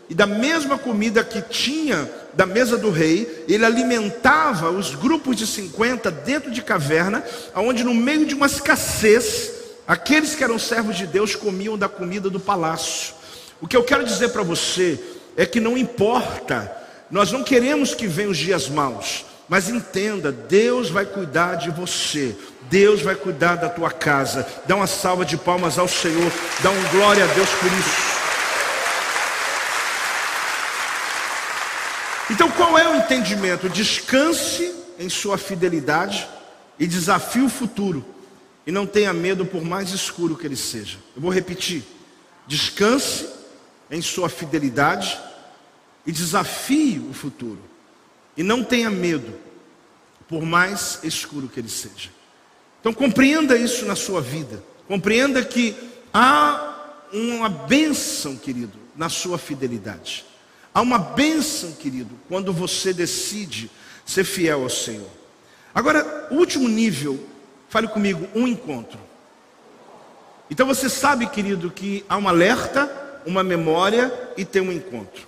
[0.09, 5.45] e da mesma comida que tinha da mesa do rei, ele alimentava os grupos de
[5.45, 7.23] 50 dentro de caverna,
[7.55, 9.51] onde no meio de uma escassez,
[9.87, 13.15] aqueles que eram servos de Deus comiam da comida do palácio.
[13.61, 14.99] O que eu quero dizer para você
[15.35, 16.71] é que não importa,
[17.09, 22.35] nós não queremos que venham os dias maus, mas entenda, Deus vai cuidar de você.
[22.69, 24.45] Deus vai cuidar da tua casa.
[24.65, 26.31] Dá uma salva de palmas ao Senhor.
[26.61, 28.17] Dá um glória a Deus por isso.
[32.29, 33.69] Então, qual é o entendimento?
[33.69, 36.27] Descanse em sua fidelidade
[36.77, 38.05] e desafie o futuro.
[38.67, 40.97] E não tenha medo por mais escuro que ele seja.
[41.15, 41.83] Eu vou repetir.
[42.45, 43.29] Descanse
[43.89, 45.17] em sua fidelidade
[46.05, 47.61] e desafie o futuro.
[48.35, 49.33] E não tenha medo,
[50.27, 52.09] por mais escuro que ele seja.
[52.81, 54.61] Então compreenda isso na sua vida.
[54.85, 55.73] Compreenda que
[56.13, 60.25] há uma bênção, querido, na sua fidelidade.
[60.73, 63.71] Há uma bênção, querido, quando você decide
[64.05, 65.09] ser fiel ao Senhor.
[65.73, 67.25] Agora, o último nível,
[67.69, 68.99] fale comigo, um encontro.
[70.49, 72.89] Então você sabe, querido, que há um alerta,
[73.25, 75.27] uma memória e tem um encontro.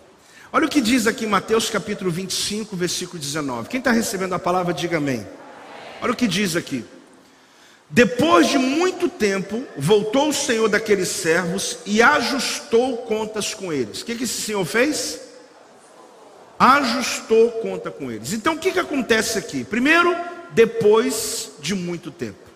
[0.52, 3.70] Olha o que diz aqui em Mateus capítulo 25, versículo 19.
[3.70, 5.28] Quem está recebendo a palavra, diga amém.
[6.02, 6.84] Olha o que diz aqui.
[7.90, 14.02] Depois de muito tempo, voltou o Senhor daqueles servos e ajustou contas com eles.
[14.02, 15.22] O que, que esse Senhor fez?
[16.58, 18.32] Ajustou conta com eles.
[18.34, 19.64] Então o que, que acontece aqui?
[19.64, 20.16] Primeiro,
[20.52, 22.50] depois de muito tempo.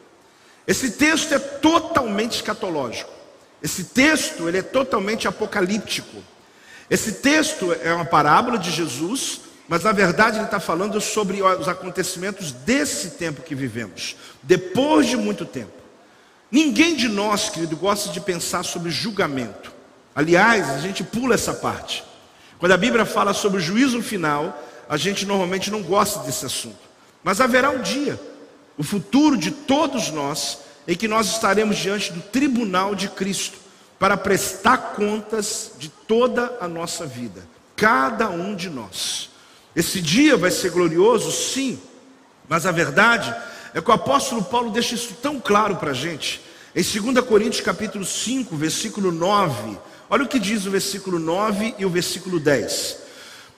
[0.66, 3.12] Esse texto é totalmente escatológico.
[3.62, 6.24] Esse texto ele é totalmente apocalíptico.
[6.90, 11.68] Esse texto é uma parábola de Jesus, mas na verdade ele está falando sobre os
[11.68, 15.72] acontecimentos desse tempo que vivemos, depois de muito tempo.
[16.52, 19.72] Ninguém de nós, querido, gosta de pensar sobre julgamento.
[20.14, 22.04] Aliás, a gente pula essa parte.
[22.60, 26.93] Quando a Bíblia fala sobre o juízo final, a gente normalmente não gosta desse assunto.
[27.24, 28.20] Mas haverá um dia,
[28.78, 33.58] o futuro de todos nós, em que nós estaremos diante do tribunal de Cristo
[33.98, 39.30] para prestar contas de toda a nossa vida, cada um de nós.
[39.76, 41.80] Esse dia vai ser glorioso, sim,
[42.50, 43.34] mas a verdade
[43.74, 46.42] é que o apóstolo Paulo deixa isso tão claro para a gente.
[46.76, 49.78] Em 2 Coríntios capítulo 5, versículo 9,
[50.10, 52.98] olha o que diz o versículo 9 e o versículo 10.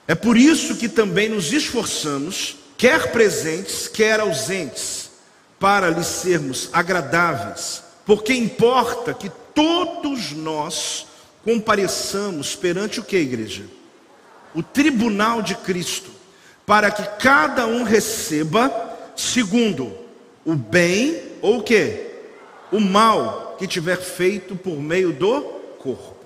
[0.06, 5.10] É por isso que também nos esforçamos, quer presentes, quer ausentes,
[5.58, 11.06] para lhe sermos agradáveis, porque importa que todos nós
[11.42, 13.64] compareçamos perante o que, igreja?
[14.54, 16.10] O tribunal de Cristo,
[16.66, 18.70] para que cada um receba
[19.16, 19.96] segundo
[20.44, 22.06] o bem ou o que?
[22.70, 25.40] O mal que tiver feito por meio do
[25.78, 26.16] corpo.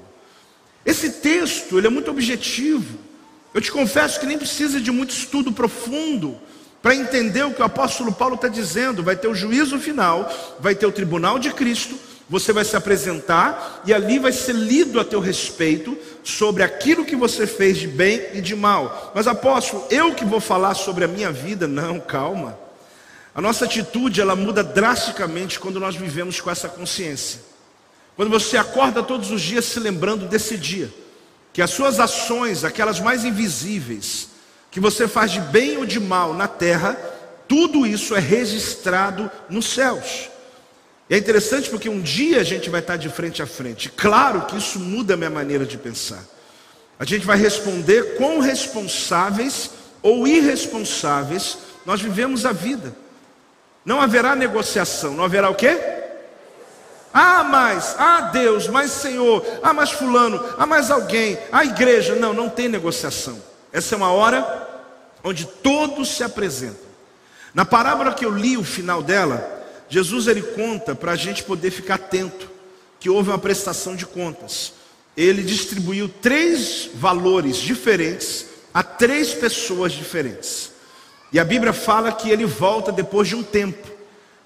[0.84, 2.98] Esse texto, ele é muito objetivo.
[3.52, 6.38] Eu te confesso que nem precisa de muito estudo profundo
[6.80, 9.02] para entender o que o apóstolo Paulo está dizendo.
[9.02, 11.96] Vai ter o juízo final, vai ter o tribunal de Cristo,
[12.28, 17.16] você vai se apresentar e ali vai ser lido a teu respeito sobre aquilo que
[17.16, 19.12] você fez de bem e de mal.
[19.14, 21.66] Mas apóstolo, eu que vou falar sobre a minha vida?
[21.66, 22.56] Não, calma.
[23.34, 27.40] A nossa atitude ela muda drasticamente quando nós vivemos com essa consciência.
[28.14, 30.92] Quando você acorda todos os dias se lembrando desse dia,
[31.52, 34.28] que as suas ações, aquelas mais invisíveis,
[34.70, 36.96] que você faz de bem ou de mal na terra,
[37.48, 40.30] tudo isso é registrado nos céus.
[41.08, 43.88] E é interessante porque um dia a gente vai estar de frente a frente.
[43.88, 46.22] Claro que isso muda a minha maneira de pensar.
[46.98, 49.70] A gente vai responder quão responsáveis
[50.02, 52.94] ou irresponsáveis nós vivemos a vida.
[53.84, 55.99] Não haverá negociação, não haverá o quê?
[57.12, 62.14] Ah, mais, ah, Deus, mais Senhor, ah, mais Fulano, ah, mais alguém, a igreja.
[62.14, 63.42] Não, não tem negociação.
[63.72, 64.68] Essa é uma hora
[65.24, 66.88] onde todos se apresentam.
[67.52, 71.70] Na parábola que eu li o final dela, Jesus ele conta para a gente poder
[71.70, 72.48] ficar atento
[73.00, 74.74] que houve uma prestação de contas.
[75.16, 80.70] Ele distribuiu três valores diferentes a três pessoas diferentes.
[81.32, 83.88] E a Bíblia fala que ele volta depois de um tempo.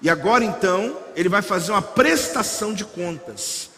[0.01, 3.69] E agora então, ele vai fazer uma prestação de contas.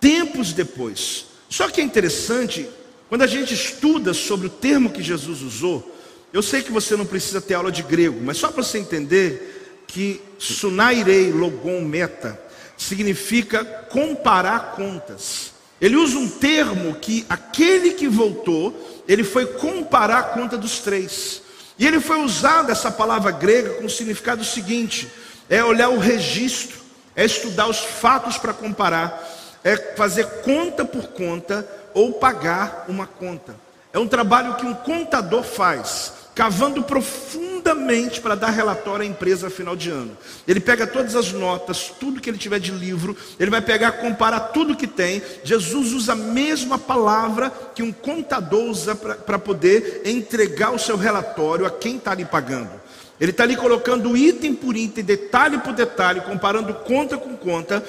[0.00, 1.26] Tempos depois.
[1.48, 2.68] Só que é interessante,
[3.08, 5.94] quando a gente estuda sobre o termo que Jesus usou,
[6.32, 9.84] eu sei que você não precisa ter aula de grego, mas só para você entender,
[9.86, 12.38] que sunairei logon meta
[12.76, 15.52] significa comparar contas.
[15.80, 21.42] Ele usa um termo que aquele que voltou, ele foi comparar a conta dos três.
[21.78, 25.08] E ele foi usado essa palavra grega com o significado seguinte:
[25.48, 26.78] é olhar o registro,
[27.14, 29.22] é estudar os fatos para comparar,
[29.64, 33.54] é fazer conta por conta ou pagar uma conta.
[33.92, 39.74] É um trabalho que um contador faz, cavando profundamente para dar relatório à empresa final
[39.74, 40.14] de ano.
[40.46, 44.40] Ele pega todas as notas, tudo que ele tiver de livro, ele vai pegar, comparar
[44.40, 45.22] tudo que tem.
[45.42, 51.64] Jesus usa a mesma palavra que um contador usa para poder entregar o seu relatório
[51.64, 52.85] a quem está lhe pagando.
[53.20, 57.82] Ele está ali colocando item por item, detalhe por detalhe, comparando conta com conta,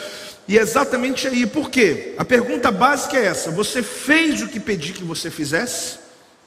[0.48, 1.46] e é exatamente aí.
[1.46, 2.14] Por quê?
[2.18, 6.00] A pergunta básica é essa: você fez o que pedi que você fizesse?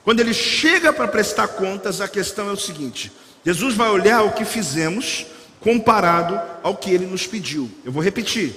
[0.02, 3.12] Quando ele chega para prestar contas, a questão é o seguinte:
[3.44, 5.26] Jesus vai olhar o que fizemos
[5.60, 7.70] comparado ao que ele nos pediu.
[7.84, 8.56] Eu vou repetir.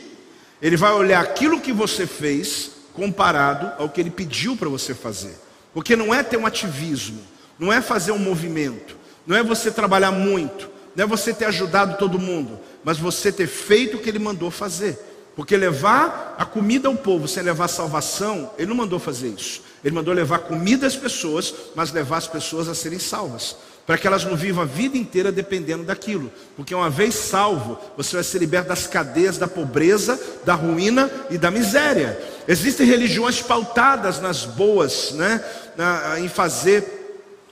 [0.61, 5.37] Ele vai olhar aquilo que você fez comparado ao que ele pediu para você fazer.
[5.73, 7.19] Porque não é ter um ativismo,
[7.59, 11.97] não é fazer um movimento, não é você trabalhar muito, não é você ter ajudado
[11.97, 14.99] todo mundo, mas você ter feito o que ele mandou fazer.
[15.35, 19.61] Porque levar a comida ao povo sem levar salvação, ele não mandou fazer isso.
[19.83, 23.55] Ele mandou levar comida às pessoas, mas levar as pessoas a serem salvas.
[23.85, 26.31] Para que elas não vivam a vida inteira dependendo daquilo.
[26.55, 31.37] Porque uma vez salvo, você vai ser liberto das cadeias da pobreza, da ruína e
[31.37, 32.17] da miséria.
[32.47, 35.43] Existem religiões pautadas nas boas, né?
[35.75, 36.92] Na, em fazer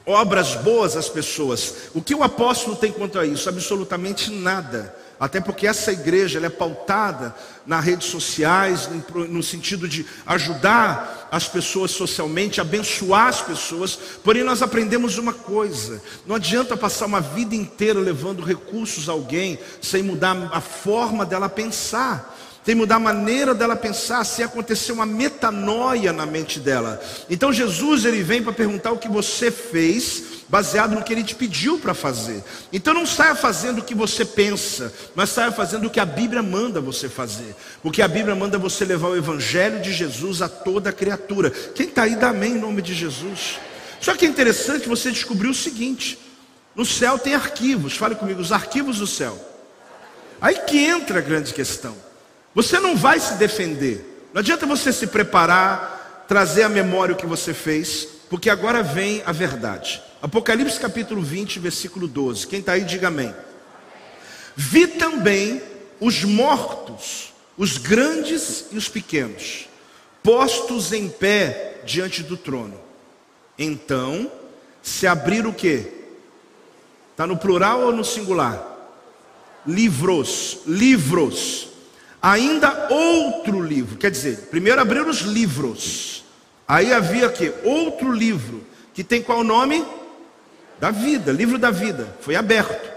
[0.05, 1.73] obras boas às pessoas.
[1.93, 3.47] O que o apóstolo tem contra isso?
[3.47, 4.95] Absolutamente nada.
[5.19, 11.91] Até porque essa igreja é pautada nas redes sociais, no sentido de ajudar as pessoas
[11.91, 13.99] socialmente, abençoar as pessoas.
[14.23, 19.59] Porém, nós aprendemos uma coisa: não adianta passar uma vida inteira levando recursos a alguém
[19.79, 24.91] sem mudar a forma dela pensar tem que mudar a maneira dela pensar, se acontecer
[24.91, 27.01] uma metanoia na mente dela.
[27.27, 31.33] Então Jesus ele vem para perguntar o que você fez, baseado no que ele te
[31.33, 32.43] pediu para fazer.
[32.71, 36.43] Então não saia fazendo o que você pensa, mas saia fazendo o que a Bíblia
[36.43, 37.55] manda você fazer.
[37.81, 41.49] Porque a Bíblia manda você levar o evangelho de Jesus a toda criatura.
[41.49, 43.59] Quem está aí, dá amém em nome de Jesus.
[43.99, 46.19] Só que é interessante você descobrir o seguinte:
[46.75, 49.35] no céu tem arquivos, fale comigo, os arquivos do céu.
[50.39, 52.10] Aí que entra a grande questão.
[52.53, 54.29] Você não vai se defender.
[54.33, 59.21] Não adianta você se preparar, trazer à memória o que você fez, porque agora vem
[59.25, 60.01] a verdade.
[60.21, 62.47] Apocalipse capítulo 20, versículo 12.
[62.47, 63.33] Quem está aí, diga amém.
[64.55, 65.61] Vi também
[65.99, 69.67] os mortos, os grandes e os pequenos,
[70.21, 72.79] postos em pé diante do trono.
[73.57, 74.31] Então
[74.81, 75.91] se abriram o que?
[77.11, 78.67] Está no plural ou no singular?
[79.65, 81.60] Livros, livros
[82.21, 83.97] ainda outro livro.
[83.97, 86.23] Quer dizer, primeiro abriram os livros.
[86.67, 89.85] Aí havia aqui outro livro que tem qual nome?
[90.79, 92.15] Da vida, livro da vida.
[92.21, 92.91] Foi aberto.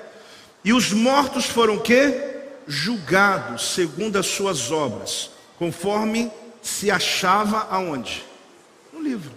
[0.65, 2.33] E os mortos foram que
[2.67, 6.31] julgados segundo as suas obras, conforme
[6.63, 8.25] se achava aonde?
[8.93, 9.31] No livro.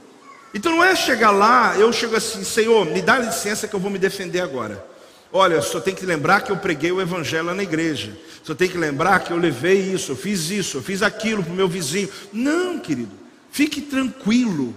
[0.54, 3.92] Então não é chegar lá, eu chego assim, Senhor, me dá licença que eu vou
[3.92, 4.84] me defender agora.
[5.32, 8.18] Olha, só tem que lembrar que eu preguei o evangelho na igreja.
[8.44, 11.52] Só tem que lembrar que eu levei isso, eu fiz isso, eu fiz aquilo para
[11.52, 12.10] o meu vizinho.
[12.32, 13.12] Não, querido,
[13.52, 14.74] fique tranquilo,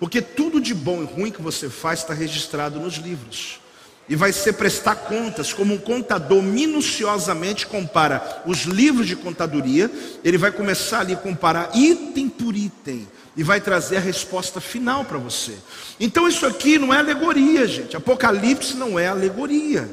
[0.00, 3.60] porque tudo de bom e ruim que você faz está registrado nos livros.
[4.08, 9.90] E vai ser prestar contas, como um contador minuciosamente compara os livros de contadoria,
[10.24, 15.04] ele vai começar ali a comparar item por item e vai trazer a resposta final
[15.04, 15.54] para você.
[15.98, 17.96] Então isso aqui não é alegoria, gente.
[17.96, 19.88] Apocalipse não é alegoria.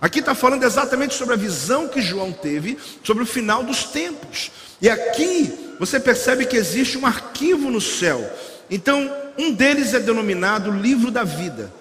[0.00, 4.50] Aqui está falando exatamente sobre a visão que João teve sobre o final dos tempos.
[4.80, 8.24] E aqui você percebe que existe um arquivo no céu.
[8.70, 11.72] Então, um deles é denominado livro da vida.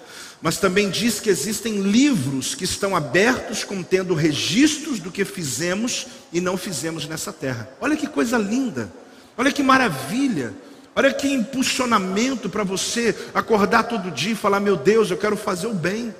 [0.42, 6.40] Mas também diz que existem livros que estão abertos contendo registros do que fizemos e
[6.40, 7.70] não fizemos nessa terra.
[7.82, 8.92] Olha que coisa linda.
[9.36, 10.54] Olha que maravilha.
[10.98, 15.68] Olha que impulsionamento para você acordar todo dia e falar: Meu Deus, eu quero fazer
[15.68, 16.12] o bem.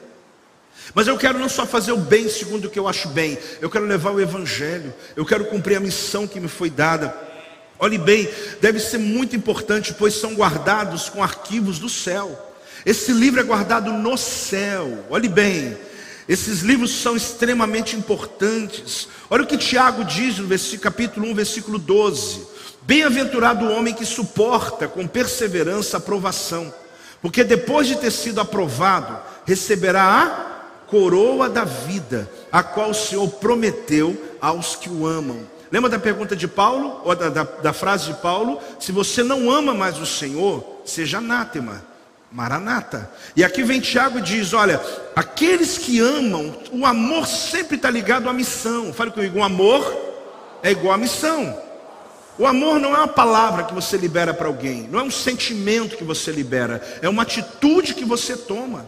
[0.94, 3.72] Mas eu quero não só fazer o bem segundo o que eu acho bem, eu
[3.72, 7.12] quero levar o Evangelho, eu quero cumprir a missão que me foi dada.
[7.80, 8.30] Olhe bem,
[8.62, 12.56] deve ser muito importante, pois são guardados com arquivos do céu.
[12.86, 15.06] Esse livro é guardado no céu.
[15.10, 15.76] Olhe bem,
[16.30, 19.08] esses livros são extremamente importantes.
[19.28, 20.48] Olha o que Tiago diz no
[20.80, 22.57] capítulo 1, versículo 12.
[22.88, 26.74] Bem-aventurado o homem que suporta com perseverança a provação,
[27.22, 33.28] porque depois de ter sido aprovado, receberá a coroa da vida, a qual o Senhor
[33.28, 35.38] prometeu aos que o amam.
[35.70, 38.58] Lembra da pergunta de Paulo, ou da, da, da frase de Paulo?
[38.80, 41.84] Se você não ama mais o Senhor, seja anátema.
[42.32, 43.12] Maranata.
[43.36, 44.80] E aqui vem Tiago e diz: olha,
[45.14, 48.94] aqueles que amam, o amor sempre está ligado à missão.
[48.94, 49.94] Fale comigo, o amor
[50.64, 51.67] é igual à missão.
[52.38, 55.98] O amor não é uma palavra que você libera para alguém, não é um sentimento
[55.98, 58.88] que você libera, é uma atitude que você toma.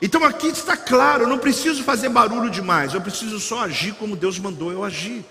[0.00, 4.16] Então aqui está claro, eu não preciso fazer barulho demais, eu preciso só agir como
[4.16, 5.24] Deus mandou eu agir.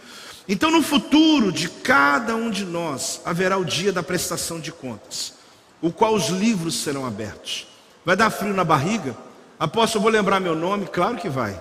[0.47, 5.33] Então no futuro de cada um de nós haverá o dia da prestação de contas,
[5.81, 7.67] o qual os livros serão abertos.
[8.03, 9.17] Vai dar frio na barriga?
[9.57, 10.85] Apóstolo, eu vou lembrar meu nome?
[10.85, 11.59] Claro que vai.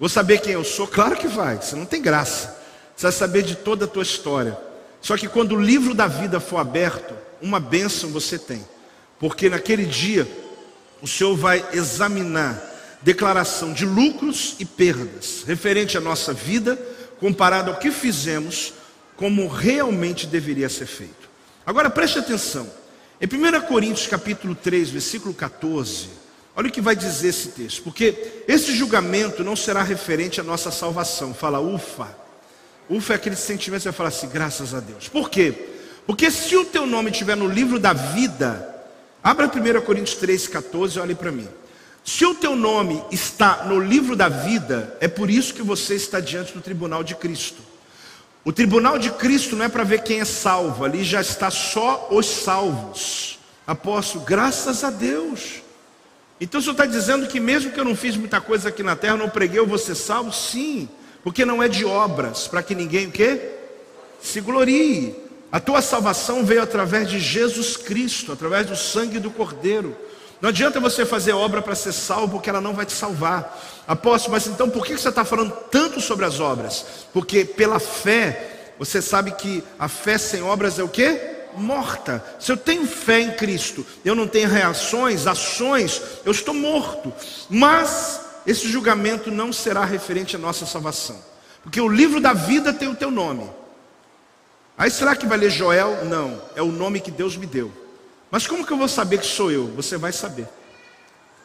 [0.00, 0.86] Vou saber quem eu sou?
[0.86, 1.56] Claro que vai.
[1.56, 2.56] Você não tem graça.
[2.96, 4.56] Você vai saber de toda a tua história.
[5.00, 8.64] Só que quando o livro da vida for aberto, uma bênção você tem.
[9.18, 10.26] Porque naquele dia
[11.02, 12.62] o Senhor vai examinar
[13.02, 16.76] declaração de lucros e perdas referente à nossa vida,
[17.20, 18.74] comparado ao que fizemos,
[19.16, 21.28] como realmente deveria ser feito.
[21.64, 22.68] Agora preste atenção.
[23.20, 26.08] Em 1 Coríntios capítulo 3, versículo 14,
[26.54, 30.70] olha o que vai dizer esse texto, porque esse julgamento não será referente à nossa
[30.70, 31.34] salvação.
[31.34, 32.27] Fala, ufa.
[32.88, 35.08] Ufa é aquele sentimento você vai falar assim, graças a Deus.
[35.08, 35.54] Por quê?
[36.06, 38.74] Porque se o teu nome estiver no livro da vida,
[39.22, 41.48] abra 1 Coríntios 3, 14 e olhe para mim.
[42.02, 46.20] Se o teu nome está no livro da vida, é por isso que você está
[46.20, 47.60] diante do tribunal de Cristo.
[48.42, 52.08] O tribunal de Cristo não é para ver quem é salvo, ali já está só
[52.10, 53.38] os salvos.
[53.66, 55.60] Apóstolo, graças a Deus.
[56.40, 58.96] Então o senhor está dizendo que mesmo que eu não fiz muita coisa aqui na
[58.96, 60.32] terra, não preguei, eu vou ser salvo?
[60.32, 60.88] Sim.
[61.22, 63.50] Porque não é de obras, para que ninguém o quê?
[64.20, 65.14] Se glorie.
[65.50, 69.96] A tua salvação veio através de Jesus Cristo, através do sangue do Cordeiro.
[70.40, 73.58] Não adianta você fazer obra para ser salvo, porque ela não vai te salvar.
[73.86, 76.84] Apóstolo, mas então por que você está falando tanto sobre as obras?
[77.12, 81.36] Porque pela fé, você sabe que a fé sem obras é o quê?
[81.56, 82.24] Morta.
[82.38, 87.12] Se eu tenho fé em Cristo, eu não tenho reações, ações, eu estou morto.
[87.50, 91.22] Mas esse julgamento não será referente à nossa salvação.
[91.62, 93.48] Porque o livro da vida tem o teu nome.
[94.76, 96.04] Aí será que vai ler Joel?
[96.04, 97.70] Não, é o nome que Deus me deu.
[98.30, 99.66] Mas como que eu vou saber que sou eu?
[99.68, 100.48] Você vai saber.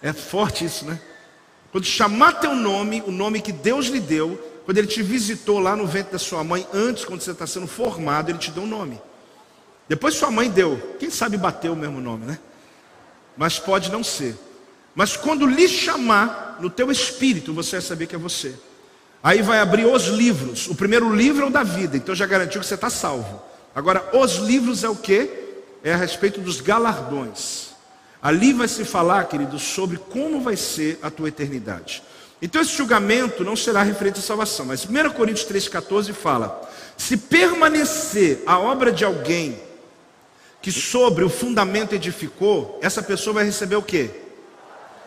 [0.02, 1.00] É forte isso, né?
[1.72, 5.76] Quando chamar teu nome, o nome que Deus lhe deu, quando ele te visitou lá
[5.76, 8.68] no ventre da sua mãe, antes, quando você está sendo formado, ele te deu um
[8.68, 9.02] nome.
[9.90, 12.40] Depois sua mãe deu, quem sabe bateu o mesmo nome, né?
[13.36, 14.38] Mas pode não ser.
[14.94, 18.54] Mas quando lhe chamar, no teu espírito, você vai saber que é você.
[19.24, 20.68] Aí vai abrir os livros.
[20.68, 23.42] O primeiro livro é o da vida, então já garantiu que você está salvo.
[23.74, 25.30] Agora, os livros é o que?
[25.84, 27.70] É a respeito dos galardões.
[28.22, 32.04] Ali vai se falar, querido, sobre como vai ser a tua eternidade.
[32.42, 38.44] Então esse julgamento não será referente à salvação, mas 1 Coríntios 3,14 fala: se permanecer
[38.46, 39.58] a obra de alguém
[40.62, 44.10] que sobre o fundamento edificou, essa pessoa vai receber o quê?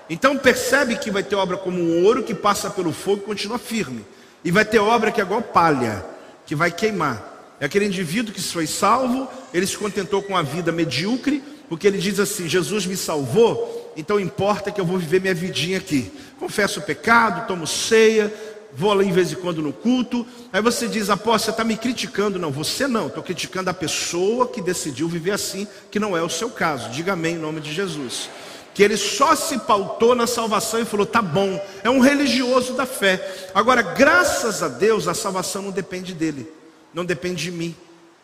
[0.09, 3.59] Então percebe que vai ter obra como um ouro que passa pelo fogo e continua
[3.59, 4.04] firme.
[4.44, 6.04] E vai ter obra que é igual palha,
[6.46, 7.34] que vai queimar.
[7.59, 11.98] É aquele indivíduo que foi salvo, ele se contentou com a vida medíocre, porque ele
[11.98, 16.12] diz assim: Jesus me salvou, então importa que eu vou viver minha vidinha aqui.
[16.38, 18.32] Confesso o pecado, tomo ceia,
[18.72, 20.24] vou lá em vez em quando no culto.
[20.52, 22.38] Aí você diz, apóstolo, você está me criticando.
[22.38, 26.28] Não, você não, estou criticando a pessoa que decidiu viver assim, que não é o
[26.28, 26.90] seu caso.
[26.90, 28.28] Diga amém em nome de Jesus
[28.77, 32.85] que ele só se pautou na salvação e falou: tá bom, é um religioso da
[32.85, 33.49] fé.
[33.55, 36.47] Agora, graças a Deus, a salvação não depende dele,
[36.93, 37.74] não depende de mim.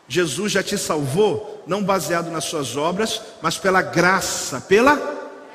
[0.07, 5.01] Jesus já te salvou, não baseado nas suas obras, mas pela graça, pela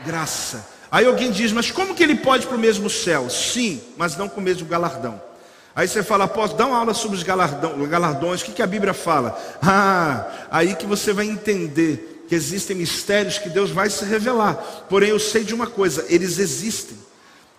[0.03, 0.67] graça.
[0.89, 3.29] Aí alguém diz, mas como que ele pode ir para o mesmo céu?
[3.29, 5.21] Sim, mas não com o mesmo galardão.
[5.75, 8.95] Aí você fala, posso dar uma aula sobre os galardões, o que, que a Bíblia
[8.95, 9.39] fala?
[9.61, 14.55] Ah, aí que você vai entender que existem mistérios que Deus vai se revelar.
[14.89, 16.97] Porém, eu sei de uma coisa: eles existem.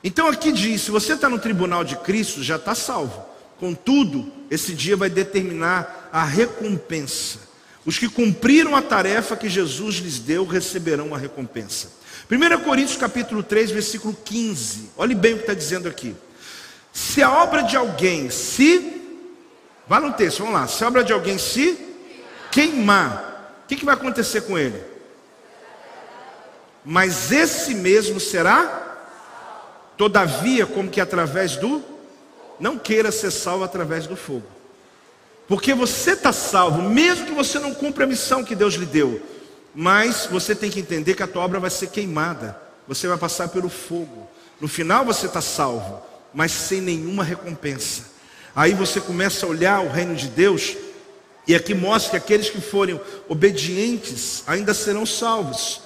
[0.03, 3.25] Então aqui diz: se você está no tribunal de Cristo, já está salvo.
[3.59, 7.41] Contudo, esse dia vai determinar a recompensa.
[7.85, 11.91] Os que cumpriram a tarefa que Jesus lhes deu receberão a recompensa.
[12.31, 14.91] 1 Coríntios capítulo 3, versículo 15.
[14.97, 16.15] Olhe bem o que está dizendo aqui.
[16.93, 18.97] Se a obra de alguém se.
[19.89, 20.67] Vá no texto, vamos lá.
[20.69, 21.79] Se a obra de alguém se
[22.53, 23.28] queimar,
[23.69, 24.83] que, que vai acontecer com ele?
[26.85, 28.97] Mas esse mesmo será,
[29.97, 31.85] todavia, como que através do,
[32.59, 34.47] não queira ser salvo através do fogo,
[35.47, 39.21] porque você está salvo, mesmo que você não cumpra a missão que Deus lhe deu,
[39.75, 43.49] mas você tem que entender que a tua obra vai ser queimada, você vai passar
[43.49, 46.03] pelo fogo, no final você está salvo,
[46.33, 48.05] mas sem nenhuma recompensa.
[48.57, 50.75] Aí você começa a olhar o reino de Deus
[51.49, 55.81] e aqui mostra que aqueles que forem obedientes ainda serão salvos.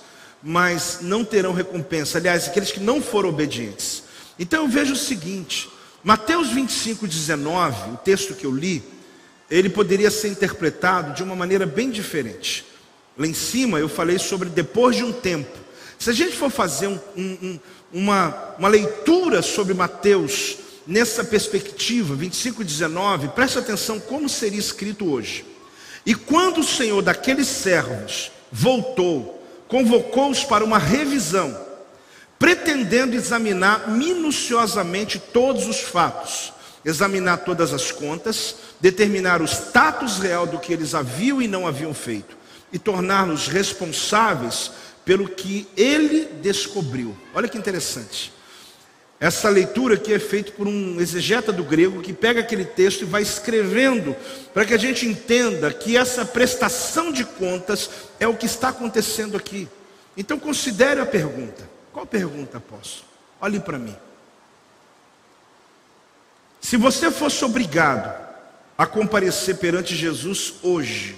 [0.45, 2.19] mas não terão recompensa.
[2.19, 4.03] Aliás, aqueles que não foram obedientes.
[4.37, 5.71] Então eu vejo o seguinte:
[6.03, 8.83] Mateus 25, 19, o texto que eu li,
[9.49, 12.67] ele poderia ser interpretado de uma maneira bem diferente.
[13.17, 15.57] Lá em cima eu falei sobre depois de um tempo.
[15.97, 17.61] Se a gente for fazer um, um,
[17.93, 25.52] uma, uma leitura sobre Mateus nessa perspectiva, 25, 19, preste atenção como seria escrito hoje.
[26.05, 31.59] E quando o Senhor daqueles servos voltou, convocou-os para uma revisão,
[32.39, 36.53] pretendendo examinar minuciosamente todos os fatos,
[36.85, 41.95] examinar todas as contas, determinar o status real do que eles haviam e não haviam
[41.95, 42.37] feito,
[42.73, 44.73] e torná-los responsáveis
[45.05, 47.17] pelo que ele descobriu.
[47.33, 48.33] Olha que interessante.
[49.23, 53.05] Essa leitura aqui é feita por um exegeta do grego que pega aquele texto e
[53.05, 54.17] vai escrevendo
[54.53, 59.37] para que a gente entenda que essa prestação de contas é o que está acontecendo
[59.37, 59.69] aqui.
[60.17, 61.71] Então considere a pergunta.
[61.93, 63.05] Qual pergunta, posso?
[63.41, 63.95] Olhe para mim.
[66.61, 68.13] Se você fosse obrigado
[68.77, 71.15] a comparecer perante Jesus hoje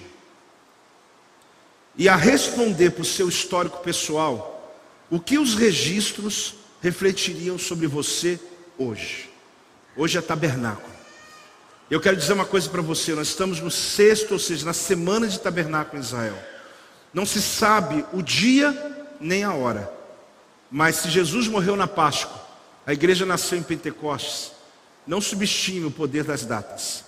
[1.97, 4.77] e a responder para o seu histórico pessoal,
[5.11, 8.39] o que os registros refletiriam sobre você
[8.77, 9.31] hoje.
[9.97, 10.93] Hoje é tabernáculo.
[11.91, 15.27] Eu quero dizer uma coisa para você: nós estamos no sexto, ou seja, na semana
[15.27, 16.37] de tabernáculo em Israel.
[17.13, 19.91] Não se sabe o dia nem a hora,
[20.71, 22.39] mas se Jesus morreu na Páscoa,
[22.87, 24.53] a igreja nasceu em Pentecostes,
[25.07, 27.05] não subestime o poder das datas.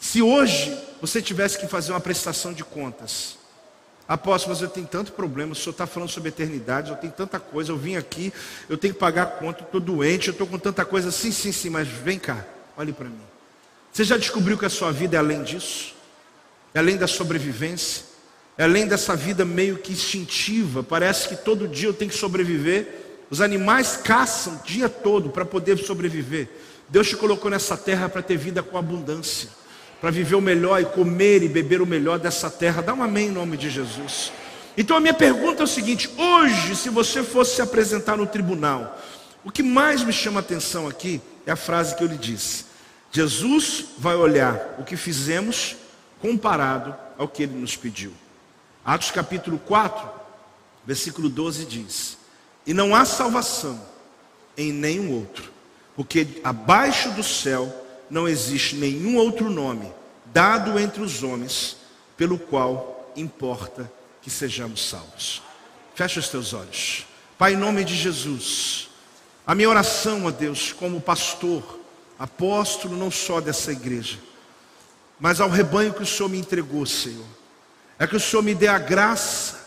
[0.00, 3.36] Se hoje você tivesse que fazer uma prestação de contas,
[4.06, 7.38] Apóstolo, mas eu tenho tanto problema, o senhor está falando sobre eternidade, eu tenho tanta
[7.38, 8.32] coisa, eu vim aqui,
[8.68, 11.52] eu tenho que pagar a conta, estou doente, eu estou com tanta coisa, sim, sim,
[11.52, 12.44] sim, mas vem cá,
[12.76, 13.22] olhe para mim.
[13.92, 15.94] Você já descobriu que a sua vida é além disso?
[16.74, 18.04] É além da sobrevivência?
[18.58, 23.00] É além dessa vida meio que instintiva, parece que todo dia eu tenho que sobreviver.
[23.30, 26.48] Os animais caçam o dia todo para poder sobreviver.
[26.88, 29.61] Deus te colocou nessa terra para ter vida com abundância
[30.02, 32.82] para viver o melhor e comer e beber o melhor dessa terra.
[32.82, 34.32] Dá um amém em nome de Jesus.
[34.76, 39.00] Então a minha pergunta é o seguinte: hoje, se você fosse se apresentar no tribunal,
[39.44, 42.64] o que mais me chama a atenção aqui é a frase que eu lhe disse.
[43.12, 45.76] Jesus vai olhar o que fizemos
[46.20, 48.12] comparado ao que ele nos pediu.
[48.84, 50.10] Atos capítulo 4,
[50.84, 52.18] versículo 12 diz:
[52.66, 53.80] E não há salvação
[54.56, 55.52] em nenhum outro,
[55.94, 57.81] porque abaixo do céu
[58.12, 59.90] não existe nenhum outro nome
[60.26, 61.78] dado entre os homens
[62.14, 63.90] pelo qual importa
[64.20, 65.42] que sejamos salvos.
[65.94, 67.06] Fecha os teus olhos.
[67.38, 68.90] Pai, em nome de Jesus,
[69.46, 71.80] a minha oração, a Deus, como pastor,
[72.18, 74.18] apóstolo não só dessa igreja,
[75.18, 77.24] mas ao rebanho que o Senhor me entregou, Senhor,
[77.98, 79.58] é que o Senhor me dê a graça,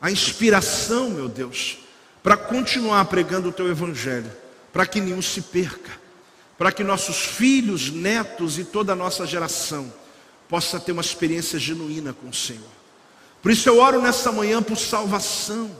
[0.00, 1.80] a inspiração, meu Deus,
[2.22, 4.32] para continuar pregando o teu evangelho,
[4.72, 5.97] para que nenhum se perca
[6.58, 9.92] para que nossos filhos, netos e toda a nossa geração
[10.48, 12.66] possa ter uma experiência genuína com o Senhor.
[13.40, 15.70] Por isso eu oro nessa manhã por salvação.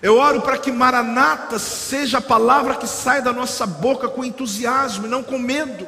[0.00, 5.06] Eu oro para que Maranata seja a palavra que sai da nossa boca com entusiasmo
[5.06, 5.86] e não com medo.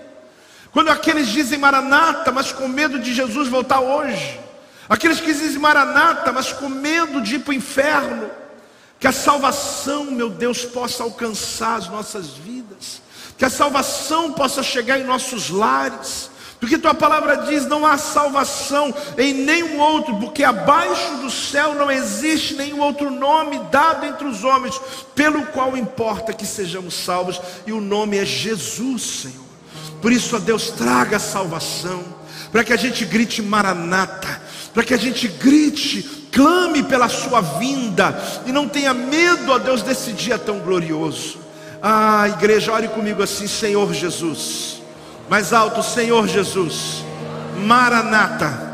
[0.72, 4.38] Quando aqueles dizem Maranata, mas com medo de Jesus voltar hoje.
[4.88, 8.30] Aqueles que dizem Maranata, mas com medo de ir para o inferno.
[9.00, 13.07] Que a salvação, meu Deus, possa alcançar as nossas vidas
[13.38, 16.28] que a salvação possa chegar em nossos lares,
[16.60, 21.88] porque tua palavra diz: não há salvação em nenhum outro, porque abaixo do céu não
[21.88, 24.78] existe nenhum outro nome dado entre os homens,
[25.14, 29.46] pelo qual importa que sejamos salvos, e o nome é Jesus, Senhor.
[30.02, 32.04] Por isso, ó Deus, traga a salvação,
[32.50, 34.42] para que a gente grite Maranata,
[34.74, 39.82] para que a gente grite, clame pela Sua vinda, e não tenha medo, ó Deus,
[39.82, 41.47] desse dia tão glorioso.
[41.82, 44.82] Ah, igreja, ore comigo assim, Senhor Jesus.
[45.28, 47.04] Mais alto, Senhor Jesus.
[47.56, 48.68] Maranata.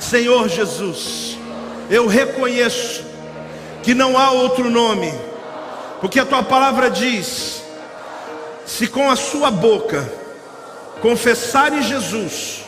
[0.00, 1.38] Senhor Jesus.
[1.88, 3.04] Eu reconheço
[3.82, 5.12] que não há outro nome,
[6.00, 7.62] porque a tua palavra diz:
[8.66, 10.08] se com a sua boca
[11.00, 12.64] confessares Jesus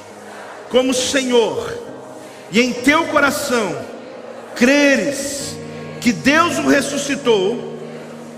[0.70, 1.72] como Senhor,
[2.50, 3.76] e em teu coração
[4.54, 5.56] creres
[6.00, 7.71] que Deus o ressuscitou,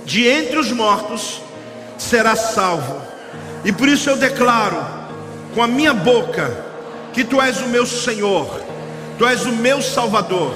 [0.05, 1.41] de entre os mortos
[1.99, 3.01] será salvo.
[3.65, 4.77] E por isso eu declaro
[5.55, 6.65] com a minha boca
[7.13, 8.61] que tu és o meu Senhor,
[9.19, 10.55] tu és o meu Salvador,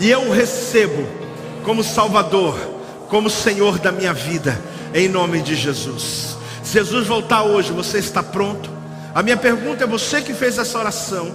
[0.00, 1.06] e eu o recebo
[1.64, 2.58] como Salvador,
[3.08, 4.58] como Senhor da minha vida,
[4.94, 6.36] em nome de Jesus.
[6.62, 8.70] Se Jesus voltar hoje, você está pronto?
[9.14, 11.32] A minha pergunta é: você que fez essa oração,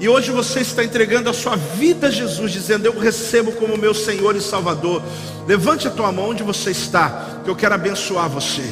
[0.00, 3.92] E hoje você está entregando a sua vida a Jesus, dizendo: Eu recebo como meu
[3.92, 5.02] Senhor e Salvador.
[5.46, 8.62] Levante a tua mão onde você está, que eu quero abençoar você.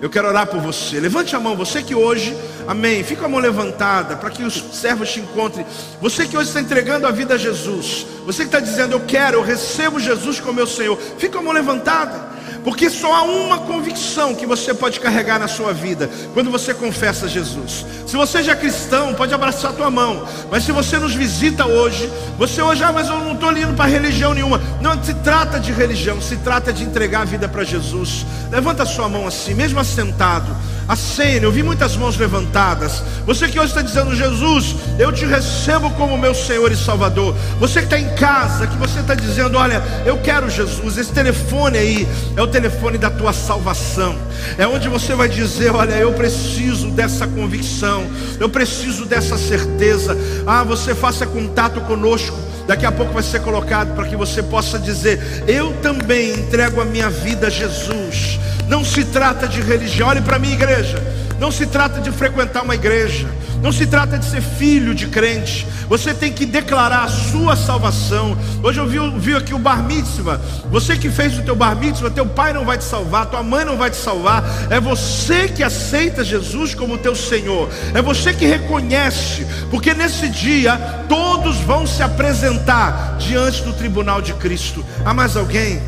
[0.00, 1.00] Eu quero orar por você.
[1.00, 2.36] Levante a mão, você que hoje,
[2.68, 3.02] amém.
[3.02, 5.66] Fica a mão levantada para que os servos te encontrem.
[6.00, 8.06] Você que hoje está entregando a vida a Jesus.
[8.24, 10.98] Você que está dizendo, eu quero, eu recebo Jesus como meu Senhor.
[11.18, 12.36] Fica a mão levantada.
[12.66, 17.28] Porque só há uma convicção que você pode carregar na sua vida quando você confessa
[17.28, 17.86] Jesus.
[18.08, 20.26] Se você já é cristão, pode abraçar a tua mão.
[20.50, 23.84] Mas se você nos visita hoje, você hoje, ah, mas eu não estou indo para
[23.84, 24.60] religião nenhuma.
[24.80, 28.26] Não se trata de religião, se trata de entregar a vida para Jesus.
[28.50, 30.52] Levanta a sua mão assim, mesmo assentado.
[30.88, 33.02] Acene, eu vi muitas mãos levantadas.
[33.24, 37.34] Você que hoje está dizendo, Jesus, eu te recebo como meu Senhor e Salvador.
[37.58, 40.96] Você que está em casa, que você está dizendo, olha, eu quero Jesus.
[40.96, 44.16] Esse telefone aí é o telefone da tua salvação.
[44.56, 48.06] É onde você vai dizer, olha, eu preciso dessa convicção,
[48.40, 50.16] eu preciso dessa certeza.
[50.46, 52.34] Ah, você faça contato conosco.
[52.66, 56.84] Daqui a pouco vai ser colocado para que você possa dizer: Eu também entrego a
[56.84, 58.40] minha vida a Jesus.
[58.66, 60.08] Não se trata de religião.
[60.08, 61.00] Olhe para mim, igreja.
[61.38, 63.28] Não se trata de frequentar uma igreja.
[63.62, 65.66] Não se trata de ser filho de crente.
[65.88, 68.36] Você tem que declarar a sua salvação.
[68.62, 70.40] Hoje eu vi, vi aqui o bar mitzvah.
[70.70, 73.64] Você que fez o teu bar mitzvah, teu pai não vai te salvar, tua mãe
[73.64, 74.44] não vai te salvar.
[74.70, 77.68] É você que aceita Jesus como teu Senhor.
[77.94, 79.46] É você que reconhece.
[79.70, 80.78] Porque nesse dia
[81.08, 84.84] todos vão se apresentar diante do tribunal de Cristo.
[85.04, 85.80] Há mais alguém?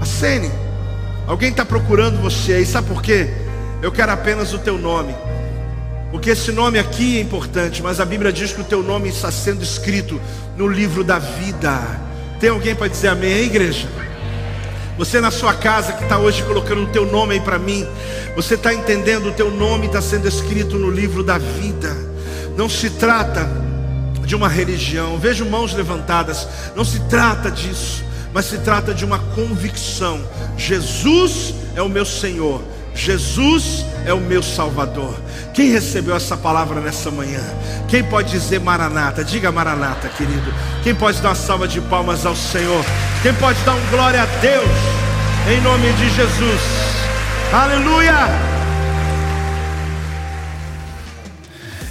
[0.00, 0.50] Acene.
[1.26, 3.47] Alguém está procurando você aí, sabe por quê?
[3.80, 5.14] Eu quero apenas o teu nome.
[6.10, 9.30] Porque esse nome aqui é importante, mas a Bíblia diz que o teu nome está
[9.30, 10.20] sendo escrito
[10.56, 11.80] no livro da vida.
[12.40, 13.88] Tem alguém para dizer amém aí, igreja?
[14.96, 17.86] Você na sua casa que está hoje colocando o teu nome aí para mim,
[18.34, 21.94] você está entendendo o teu nome está sendo escrito no livro da vida.
[22.56, 23.48] Não se trata
[24.24, 29.18] de uma religião, vejo mãos levantadas, não se trata disso mas se trata de uma
[29.18, 30.20] convicção:
[30.56, 32.62] Jesus é o meu Senhor,
[32.98, 35.14] Jesus é o meu Salvador.
[35.54, 37.40] Quem recebeu essa palavra nessa manhã?
[37.88, 39.24] Quem pode dizer Maranata?
[39.24, 40.52] Diga Maranata, querido.
[40.82, 42.84] Quem pode dar uma salva de palmas ao Senhor?
[43.22, 44.68] Quem pode dar um glória a Deus?
[45.48, 46.60] Em nome de Jesus.
[47.52, 48.47] Aleluia!